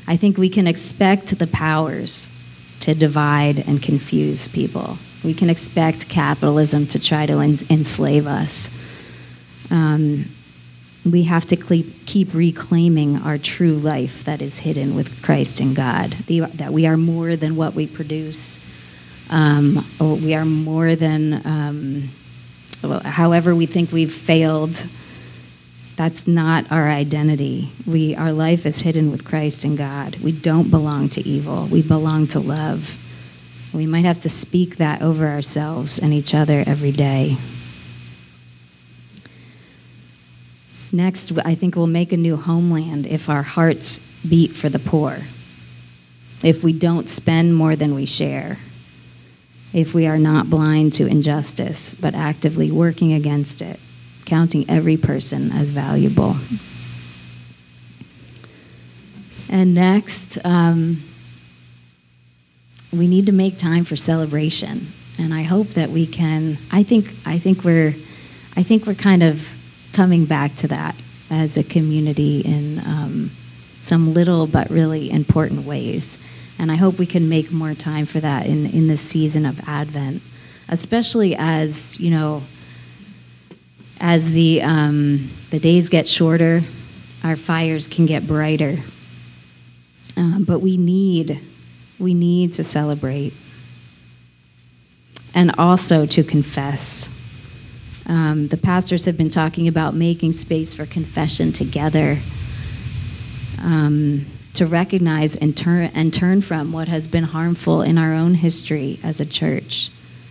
I 0.07 0.17
think 0.17 0.37
we 0.37 0.51
can 0.51 0.67
expect 0.67 1.39
the 1.39 1.47
powers 1.47 2.29
to 2.81 2.95
divide 2.95 3.67
and 3.67 3.83
confuse 3.83 4.49
people. 4.49 4.99
We 5.25 5.35
can 5.35 5.51
expect 5.51 6.09
capitalism 6.09 6.87
to 6.89 6.99
try 6.99 7.27
to 7.27 7.41
en- 7.41 7.59
enslave 7.71 8.27
us. 8.27 8.80
Um, 9.71 10.27
we 11.11 11.23
have 11.25 11.47
to 11.47 11.57
keep 11.57 12.35
reclaiming 12.35 13.17
our 13.17 13.39
true 13.39 13.73
life 13.73 14.25
that 14.25 14.43
is 14.43 14.59
hidden 14.59 14.95
with 14.95 15.23
Christ 15.23 15.61
and 15.61 15.75
God, 15.75 16.11
the, 16.11 16.41
that 16.41 16.73
we 16.73 16.87
are 16.87 16.97
more 16.97 17.37
than 17.37 17.57
what 17.57 17.75
we 17.75 17.87
produce. 17.87 18.67
Um, 19.31 19.85
we 20.01 20.35
are 20.35 20.45
more 20.45 20.95
than, 20.97 21.41
um, 21.47 22.09
however, 23.05 23.55
we 23.55 23.67
think 23.67 23.93
we've 23.93 24.13
failed 24.13 24.87
that's 26.01 26.27
not 26.27 26.73
our 26.73 26.89
identity. 26.89 27.69
We, 27.87 28.17
our 28.17 28.33
life 28.33 28.65
is 28.65 28.81
hidden 28.81 29.11
with 29.11 29.23
Christ 29.23 29.65
and 29.65 29.77
God. 29.77 30.17
We 30.21 30.33
don't 30.33 30.71
belong 30.71 31.11
to 31.11 31.21
evil. 31.29 31.67
We 31.67 31.83
belong 31.83 32.27
to 32.29 32.41
love. 32.41 32.97
We 33.75 33.85
might 33.85 34.07
have 34.07 34.21
to 34.21 34.31
speak 34.31 34.79
that 34.79 35.03
over 35.03 35.29
ourselves 35.29 35.99
and 35.99 36.15
each 36.15 36.35
other 36.35 36.65
every 36.67 36.93
day. 36.93 37.37
Next, 40.93 41.37
I 41.39 41.55
think 41.55 41.77
we'll 41.77 41.87
make 41.87 42.13
a 42.13 42.17
new 42.17 42.37
homeland 42.37 43.07
if 43.07 43.29
our 43.29 43.43
hearts 43.43 43.99
beat 44.29 44.51
for 44.51 44.69
the 44.69 44.79
poor, 44.79 45.19
if 46.43 46.63
we 46.63 46.73
don't 46.73 47.09
spend 47.09 47.55
more 47.55 47.77
than 47.77 47.95
we 47.95 48.07
share, 48.07 48.59
if 49.73 49.95
we 49.95 50.07
are 50.07 50.19
not 50.19 50.51
blind 50.51 50.93
to 50.95 51.07
injustice 51.07 51.95
but 51.95 52.15
actively 52.15 52.73
working 52.73 53.13
against 53.13 53.63
it 53.63 53.79
counting 54.31 54.65
every 54.71 54.97
person 54.97 55.51
as 55.51 55.71
valuable. 55.71 56.37
And 59.51 59.75
next, 59.75 60.39
um, 60.45 61.03
we 62.93 63.09
need 63.09 63.27
to 63.27 63.33
make 63.33 63.59
time 63.59 63.85
for 63.85 63.97
celebration. 63.97 64.87
And 65.19 65.35
I 65.35 65.43
hope 65.43 65.69
that 65.71 65.91
we 65.91 66.07
can. 66.07 66.59
I 66.71 66.85
think. 66.85 67.07
I 67.27 67.39
think 67.39 67.65
we're. 67.65 67.89
I 68.57 68.63
think 68.63 68.87
we're 68.87 68.95
kind 68.95 69.23
of 69.23 69.60
coming 69.93 70.25
back 70.25 70.55
to 70.57 70.69
that 70.69 70.95
as 71.31 71.57
a 71.57 71.65
community 71.65 72.41
in 72.41 72.79
um, 72.81 73.31
some 73.79 74.13
little 74.15 74.47
but 74.47 74.71
really 74.71 75.11
important 75.11 75.65
ways. 75.65 76.19
And 76.59 76.71
I 76.71 76.77
hope 76.77 76.99
we 76.99 77.07
can 77.07 77.29
make 77.29 77.51
more 77.51 77.75
time 77.75 78.07
for 78.07 78.21
that 78.21 78.47
in 78.47 78.67
in 78.67 78.89
this 78.89 79.01
season 79.01 79.47
of 79.47 79.67
Advent, 79.69 80.23
especially 80.69 81.35
as 81.37 81.99
you 82.01 82.11
know. 82.11 82.43
As 84.03 84.31
the 84.31 84.63
um, 84.63 85.29
the 85.51 85.59
days 85.59 85.91
get 85.91 86.09
shorter, 86.09 86.63
our 87.23 87.37
fires 87.37 87.87
can 87.87 88.07
get 88.07 88.27
brighter 88.27 88.77
um, 90.21 90.45
but 90.45 90.61
we 90.61 90.77
need, 90.77 91.41
we 91.99 92.15
need 92.15 92.53
to 92.55 92.65
celebrate 92.65 93.33
and 95.35 95.53
also 95.57 96.07
to 96.07 96.23
confess. 96.23 97.09
Um, 98.11 98.49
the 98.49 98.57
pastors 98.57 99.05
have 99.05 99.17
been 99.17 99.29
talking 99.29 99.69
about 99.69 99.95
making 99.95 100.33
space 100.33 100.75
for 100.75 100.85
confession 100.85 101.53
together, 101.53 102.19
um, 103.63 104.27
to 104.55 104.67
recognize 104.67 105.37
and 105.37 105.57
turn 105.57 105.93
and 105.95 106.13
turn 106.13 106.43
from 106.43 106.73
what 106.73 106.89
has 106.89 107.07
been 107.07 107.23
harmful 107.23 107.83
in 107.83 107.99
our 107.99 108.13
own 108.13 108.35
history 108.35 108.99
as 109.05 109.21
a 109.21 109.25
church, 109.25 109.91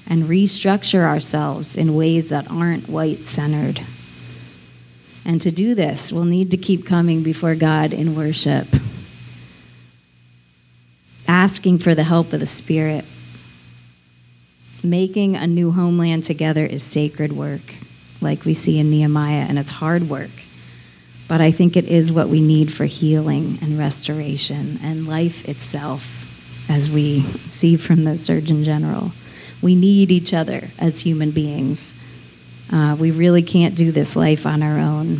and 0.10 0.24
restructure 0.24 1.04
ourselves 1.04 1.78
in 1.78 1.96
ways 1.96 2.28
that 2.28 2.52
aren't 2.52 2.90
white 2.90 3.20
centered. 3.20 3.80
And 5.26 5.42
to 5.42 5.50
do 5.50 5.74
this, 5.74 6.12
we'll 6.12 6.26
need 6.26 6.52
to 6.52 6.58
keep 6.58 6.86
coming 6.86 7.24
before 7.24 7.56
God 7.56 7.94
in 7.94 8.14
worship 8.14 8.68
asking 11.30 11.78
for 11.78 11.96
the 11.96 12.04
help 12.04 12.34
of 12.34 12.42
the 12.42 12.48
Spirit. 12.48 13.06
Making 14.84 15.36
a 15.36 15.46
new 15.46 15.72
homeland 15.72 16.24
together 16.24 16.66
is 16.66 16.84
sacred 16.84 17.34
work, 17.34 17.76
like 18.22 18.46
we 18.46 18.54
see 18.54 18.80
in 18.80 18.90
Nehemiah, 18.90 19.46
and 19.50 19.60
it's 19.60 19.72
hard 19.72 20.04
work. 20.04 20.30
But 21.28 21.42
I 21.42 21.52
think 21.52 21.76
it 21.76 21.86
is 21.86 22.12
what 22.12 22.30
we 22.30 22.42
need 22.42 22.72
for 22.72 22.86
healing 22.86 23.60
and 23.62 23.78
restoration 23.78 24.80
and 24.82 25.06
life 25.06 25.48
itself, 25.50 26.70
as 26.70 26.90
we 26.90 27.22
see 27.22 27.76
from 27.76 28.06
the 28.06 28.18
Surgeon 28.18 28.64
General. 28.64 29.12
We 29.62 29.76
need 29.76 30.12
each 30.12 30.34
other 30.34 30.70
as 30.80 31.02
human 31.02 31.32
beings. 31.32 31.94
Uh, 32.72 32.96
we 32.98 33.12
really 33.12 33.44
can't 33.44 33.76
do 33.76 33.92
this 33.92 34.16
life 34.16 34.46
on 34.46 34.64
our 34.64 34.80
own. 34.80 35.18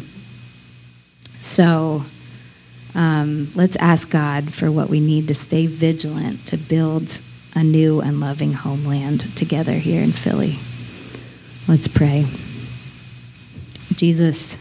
So, 1.42 2.04
um, 2.96 3.50
let's 3.56 3.76
ask 3.76 4.10
God 4.10 4.54
for 4.54 4.72
what 4.72 4.90
we 4.90 5.02
need 5.02 5.28
to 5.28 5.36
stay 5.36 5.68
vigilant 5.68 6.48
to 6.48 6.58
build 6.58 7.20
a 7.56 7.64
new 7.64 8.02
and 8.02 8.20
loving 8.20 8.54
homeland 8.54 9.22
together 9.36 9.74
here 9.74 10.02
in 10.02 10.12
Philly. 10.12 10.56
Let's 11.68 11.88
pray. 11.88 12.26
Jesus, 13.96 14.58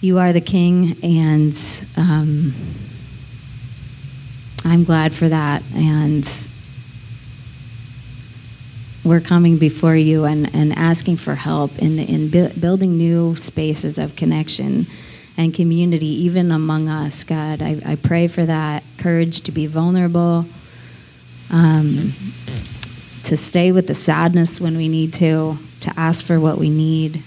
you 0.00 0.18
are 0.18 0.32
the 0.32 0.40
King, 0.40 0.96
and 1.02 1.54
um, 1.96 2.52
I'm 4.64 4.84
glad 4.84 5.12
for 5.12 5.28
that. 5.28 5.62
And 5.74 6.24
we're 9.04 9.20
coming 9.20 9.56
before 9.58 9.94
you 9.96 10.24
and, 10.24 10.52
and 10.54 10.72
asking 10.72 11.16
for 11.16 11.34
help 11.34 11.78
in, 11.78 11.98
in 11.98 12.28
bu- 12.28 12.58
building 12.60 12.96
new 12.96 13.36
spaces 13.36 13.98
of 13.98 14.16
connection 14.16 14.86
and 15.36 15.54
community, 15.54 16.24
even 16.24 16.50
among 16.50 16.88
us, 16.88 17.22
God. 17.22 17.62
I, 17.62 17.80
I 17.86 17.96
pray 17.96 18.26
for 18.26 18.44
that 18.44 18.82
courage 18.98 19.42
to 19.42 19.52
be 19.52 19.66
vulnerable, 19.66 20.46
um, 21.50 22.12
to 23.24 23.36
stay 23.36 23.72
with 23.72 23.86
the 23.86 23.94
sadness 23.94 24.60
when 24.60 24.76
we 24.76 24.88
need 24.88 25.12
to, 25.14 25.56
to 25.80 25.92
ask 25.96 26.24
for 26.24 26.38
what 26.38 26.58
we 26.58 26.70
need, 26.70 27.22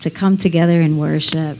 to 0.00 0.10
come 0.10 0.36
together 0.36 0.80
and 0.80 0.98
worship 0.98 1.58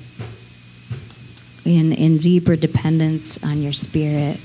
in, 1.64 1.92
in 1.92 2.18
deeper 2.18 2.56
dependence 2.56 3.42
on 3.44 3.60
your 3.60 3.72
spirit, 3.72 4.40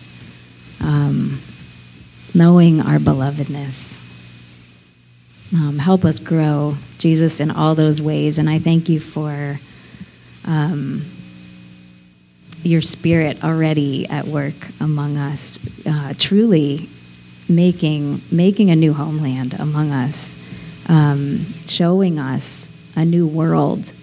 um, 0.83 1.39
knowing 2.33 2.81
our 2.81 2.97
belovedness. 2.97 3.99
Um, 5.53 5.77
help 5.77 6.05
us 6.05 6.17
grow, 6.17 6.75
Jesus, 6.97 7.39
in 7.39 7.51
all 7.51 7.75
those 7.75 8.01
ways. 8.01 8.39
And 8.39 8.49
I 8.49 8.57
thank 8.57 8.87
you 8.87 8.99
for 8.99 9.59
um, 10.45 11.03
your 12.63 12.81
spirit 12.81 13.43
already 13.43 14.07
at 14.09 14.25
work 14.25 14.53
among 14.79 15.17
us, 15.17 15.57
uh, 15.85 16.13
truly 16.17 16.87
making 17.49 18.21
making 18.31 18.69
a 18.69 18.75
new 18.75 18.93
homeland 18.93 19.53
among 19.59 19.91
us, 19.91 20.37
um, 20.89 21.39
showing 21.67 22.19
us 22.19 22.71
a 22.95 23.05
new 23.05 23.27
world, 23.27 23.93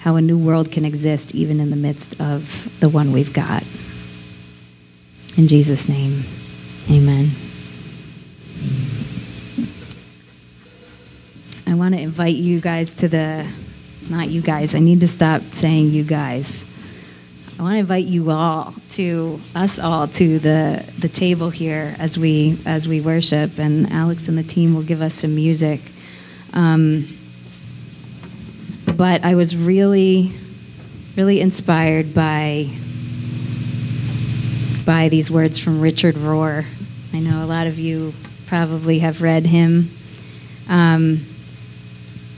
how 0.00 0.16
a 0.16 0.20
new 0.20 0.38
world 0.38 0.70
can 0.70 0.84
exist 0.84 1.34
even 1.34 1.60
in 1.60 1.70
the 1.70 1.76
midst 1.76 2.20
of 2.20 2.78
the 2.80 2.88
one 2.88 3.12
we've 3.12 3.32
got. 3.32 3.62
In 5.36 5.48
Jesus' 5.48 5.88
name, 5.88 6.22
Amen. 6.90 7.30
I 11.66 11.74
want 11.74 11.94
to 11.94 12.00
invite 12.00 12.36
you 12.36 12.60
guys 12.60 12.94
to 12.94 13.08
the 13.08 13.46
not 14.08 14.28
you 14.28 14.40
guys. 14.40 14.74
I 14.74 14.78
need 14.78 15.00
to 15.00 15.08
stop 15.08 15.42
saying 15.42 15.90
you 15.90 16.02
guys. 16.02 16.64
I 17.58 17.62
want 17.62 17.74
to 17.74 17.78
invite 17.78 18.06
you 18.06 18.30
all 18.30 18.74
to 18.90 19.40
us 19.54 19.78
all 19.78 20.06
to 20.06 20.38
the 20.38 20.92
the 20.98 21.08
table 21.08 21.50
here 21.50 21.94
as 21.98 22.18
we 22.18 22.58
as 22.66 22.86
we 22.86 23.00
worship, 23.00 23.58
and 23.58 23.90
Alex 23.92 24.28
and 24.28 24.36
the 24.36 24.42
team 24.42 24.74
will 24.74 24.82
give 24.82 25.02
us 25.02 25.14
some 25.14 25.34
music. 25.34 25.80
Um, 26.52 27.06
but 28.96 29.24
I 29.24 29.34
was 29.34 29.56
really, 29.56 30.32
really 31.16 31.40
inspired 31.40 32.14
by 32.14 32.70
by 34.84 35.08
these 35.08 35.30
words 35.30 35.58
from 35.58 35.80
Richard 35.80 36.14
Rohr. 36.14 36.64
I 37.12 37.20
know 37.20 37.44
a 37.44 37.46
lot 37.46 37.66
of 37.66 37.78
you 37.78 38.12
probably 38.46 39.00
have 39.00 39.20
read 39.20 39.46
him. 39.46 39.90
Um, 40.68 41.20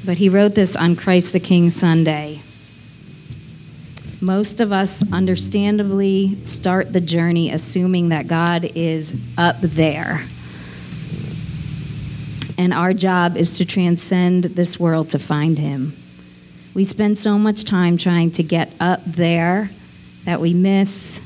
but 0.04 0.18
he 0.18 0.28
wrote 0.28 0.54
this 0.54 0.76
on 0.76 0.96
Christ 0.96 1.32
the 1.32 1.40
King 1.40 1.70
Sunday. 1.70 2.40
Most 4.22 4.60
of 4.60 4.70
us, 4.70 5.10
understandably, 5.12 6.36
start 6.44 6.92
the 6.92 7.00
journey 7.00 7.50
assuming 7.50 8.10
that 8.10 8.28
God 8.28 8.70
is 8.74 9.18
up 9.38 9.58
there. 9.60 10.22
And 12.58 12.74
our 12.74 12.92
job 12.92 13.38
is 13.38 13.56
to 13.56 13.64
transcend 13.64 14.44
this 14.44 14.78
world 14.78 15.08
to 15.10 15.18
find 15.18 15.58
him. 15.58 15.94
We 16.74 16.84
spend 16.84 17.16
so 17.16 17.38
much 17.38 17.64
time 17.64 17.96
trying 17.96 18.30
to 18.32 18.42
get 18.42 18.70
up 18.78 19.02
there 19.06 19.70
that 20.24 20.40
we 20.40 20.52
miss 20.52 21.20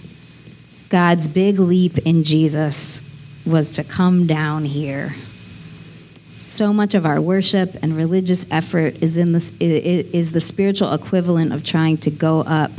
God's 0.89 1.27
big 1.27 1.59
leap 1.59 1.99
in 1.99 2.23
Jesus 2.23 3.03
was 3.45 3.73
to 3.73 3.83
come 3.83 4.29
down 4.29 4.65
here. 4.65 5.15
So 6.47 6.75
much 6.75 6.93
of 6.93 7.07
our 7.07 7.23
worship 7.23 7.75
and 7.83 7.97
religious 7.97 8.45
effort 8.51 9.03
is, 9.03 9.17
in 9.17 9.33
the, 9.33 9.55
is 9.61 10.33
the 10.33 10.43
spiritual 10.43 10.93
equivalent 10.93 11.55
of 11.55 11.65
trying 11.65 11.97
to 11.99 12.11
go 12.11 12.41
up 12.41 12.71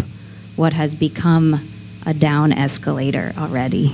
what 0.55 0.73
has 0.73 0.93
become 0.93 1.59
a 2.05 2.13
down 2.13 2.51
escalator 2.53 3.33
already. 3.35 3.91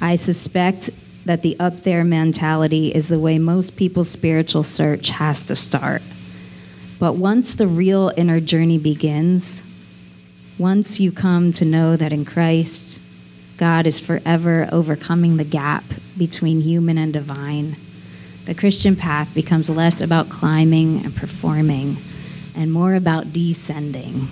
I 0.00 0.14
suspect 0.14 0.90
that 1.24 1.42
the 1.42 1.58
up 1.58 1.78
there 1.78 2.04
mentality 2.04 2.94
is 2.94 3.08
the 3.08 3.18
way 3.18 3.38
most 3.38 3.76
people's 3.76 4.08
spiritual 4.08 4.62
search 4.62 5.08
has 5.08 5.44
to 5.46 5.56
start. 5.56 6.02
But 7.00 7.16
once 7.16 7.56
the 7.56 7.66
real 7.66 8.12
inner 8.16 8.38
journey 8.38 8.78
begins, 8.78 9.64
once 10.56 11.00
you 11.00 11.10
come 11.10 11.50
to 11.52 11.64
know 11.64 11.96
that 11.96 12.12
in 12.12 12.24
Christ, 12.24 13.00
God 13.58 13.88
is 13.88 13.98
forever 13.98 14.68
overcoming 14.70 15.36
the 15.36 15.44
gap 15.44 15.82
between 16.16 16.60
human 16.60 16.96
and 16.96 17.12
divine 17.12 17.74
the 18.46 18.54
Christian 18.54 18.94
path 18.94 19.34
becomes 19.34 19.68
less 19.68 20.00
about 20.00 20.28
climbing 20.28 21.04
and 21.04 21.14
performing 21.14 21.96
and 22.54 22.72
more 22.72 22.94
about 22.94 23.32
descending, 23.32 24.28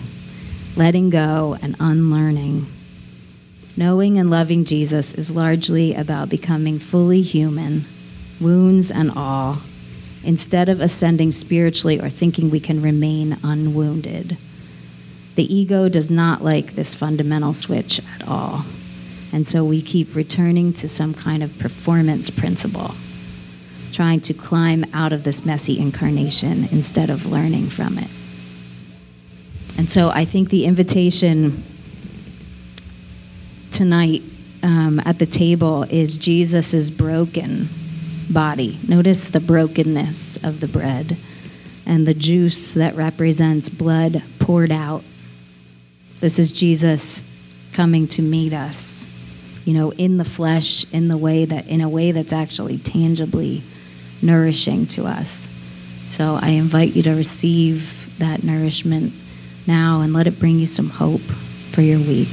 letting 0.77 1.11
go 1.11 1.57
and 1.61 1.75
unlearning. 1.81 2.65
Knowing 3.77 4.17
and 4.17 4.31
loving 4.31 4.65
Jesus 4.65 5.15
is 5.15 5.35
largely 5.35 5.95
about 5.95 6.29
becoming 6.29 6.79
fully 6.79 7.23
human, 7.23 7.83
wounds 8.41 8.89
and 8.89 9.11
all, 9.17 9.59
instead 10.23 10.69
of 10.69 10.81
ascending 10.81 11.33
spiritually 11.33 12.01
or 12.01 12.09
thinking 12.09 12.51
we 12.51 12.61
can 12.61 12.81
remain 12.81 13.37
unwounded. 13.43 14.37
The 15.35 15.53
ego 15.53 15.89
does 15.89 16.09
not 16.09 16.41
like 16.41 16.75
this 16.75 16.95
fundamental 16.95 17.53
switch 17.53 18.01
at 18.15 18.29
all, 18.29 18.65
and 19.33 19.45
so 19.45 19.65
we 19.65 19.83
keep 19.83 20.15
returning 20.15 20.73
to 20.75 20.89
some 20.89 21.15
kind 21.15 21.43
of 21.43 21.59
performance 21.59 22.31
principle 22.31 22.95
trying 23.95 24.21
to 24.21 24.35
climb 24.35 24.85
out 24.93 25.13
of 25.13 25.23
this 25.23 25.47
messy 25.47 25.79
incarnation 25.79 26.65
instead 26.73 27.11
of 27.11 27.27
learning 27.27 27.67
from 27.67 27.97
it. 27.97 28.11
And 29.79 29.89
so 29.89 30.11
I 30.11 30.25
think 30.25 30.49
the 30.49 30.65
invitation 30.65 31.63
tonight 33.71 34.23
um, 34.65 35.01
at 35.05 35.19
the 35.19 35.27
table 35.27 35.85
is 35.85 36.19
Jesus' 36.19 36.91
broken 36.91 37.69
body. 38.33 38.79
Notice 38.89 39.29
the 39.29 39.41
brokenness 39.41 40.43
of 40.43 40.61
the 40.61 40.69
bread 40.69 41.17
and 41.87 42.07
the 42.07 42.15
juice 42.15 42.75
that 42.75 42.97
represents 42.97 43.69
blood 43.69 44.23
poured 44.41 44.73
out. 44.73 45.05
This 46.21 46.39
is 46.39 46.51
Jesus 46.51 47.31
coming 47.75 48.09
to 48.09 48.23
meet 48.23 48.53
us, 48.53 49.07
you 49.67 49.75
know, 49.75 49.93
in 49.93 50.17
the 50.17 50.25
flesh, 50.25 50.91
in 50.93 51.09
the 51.09 51.17
way 51.19 51.45
that 51.45 51.69
in 51.69 51.81
a 51.81 51.89
way 51.89 52.11
that's 52.11 52.33
actually 52.33 52.79
tangibly 52.79 53.63
nourishing 54.25 54.87
to 54.87 55.07
us. 55.07 55.49
So 56.09 56.39
I 56.41 56.51
invite 56.51 56.97
you 56.97 57.03
to 57.05 57.15
receive 57.15 58.19
that 58.19 58.43
nourishment 58.43 59.13
now 59.67 60.01
and 60.01 60.13
let 60.13 60.27
it 60.27 60.39
bring 60.39 60.59
you 60.59 60.67
some 60.67 60.89
hope 60.89 61.21
for 61.21 61.83
your 61.83 61.99
week. 61.99 62.29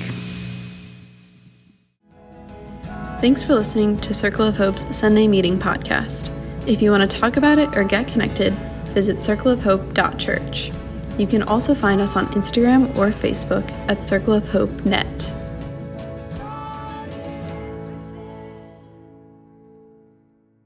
Thanks 3.21 3.43
for 3.43 3.53
listening 3.53 3.97
to 3.99 4.13
Circle 4.13 4.47
of 4.47 4.57
Hope's 4.57 4.95
Sunday 4.95 5.27
Meeting 5.27 5.59
podcast. 5.59 6.31
If 6.67 6.81
you 6.81 6.91
want 6.91 7.09
to 7.09 7.19
talk 7.19 7.37
about 7.37 7.59
it 7.59 7.75
or 7.77 7.83
get 7.83 8.07
connected, 8.07 8.53
visit 8.93 9.17
circleofhope.church. 9.17 10.71
You 11.17 11.27
can 11.27 11.43
also 11.43 11.75
find 11.75 12.01
us 12.01 12.15
on 12.15 12.27
Instagram 12.27 12.89
or 12.97 13.09
Facebook 13.09 13.69
at 13.87 14.07
Circle 14.07 14.33
of 14.33 14.49
Hope 14.49 14.85
Net. 14.85 15.35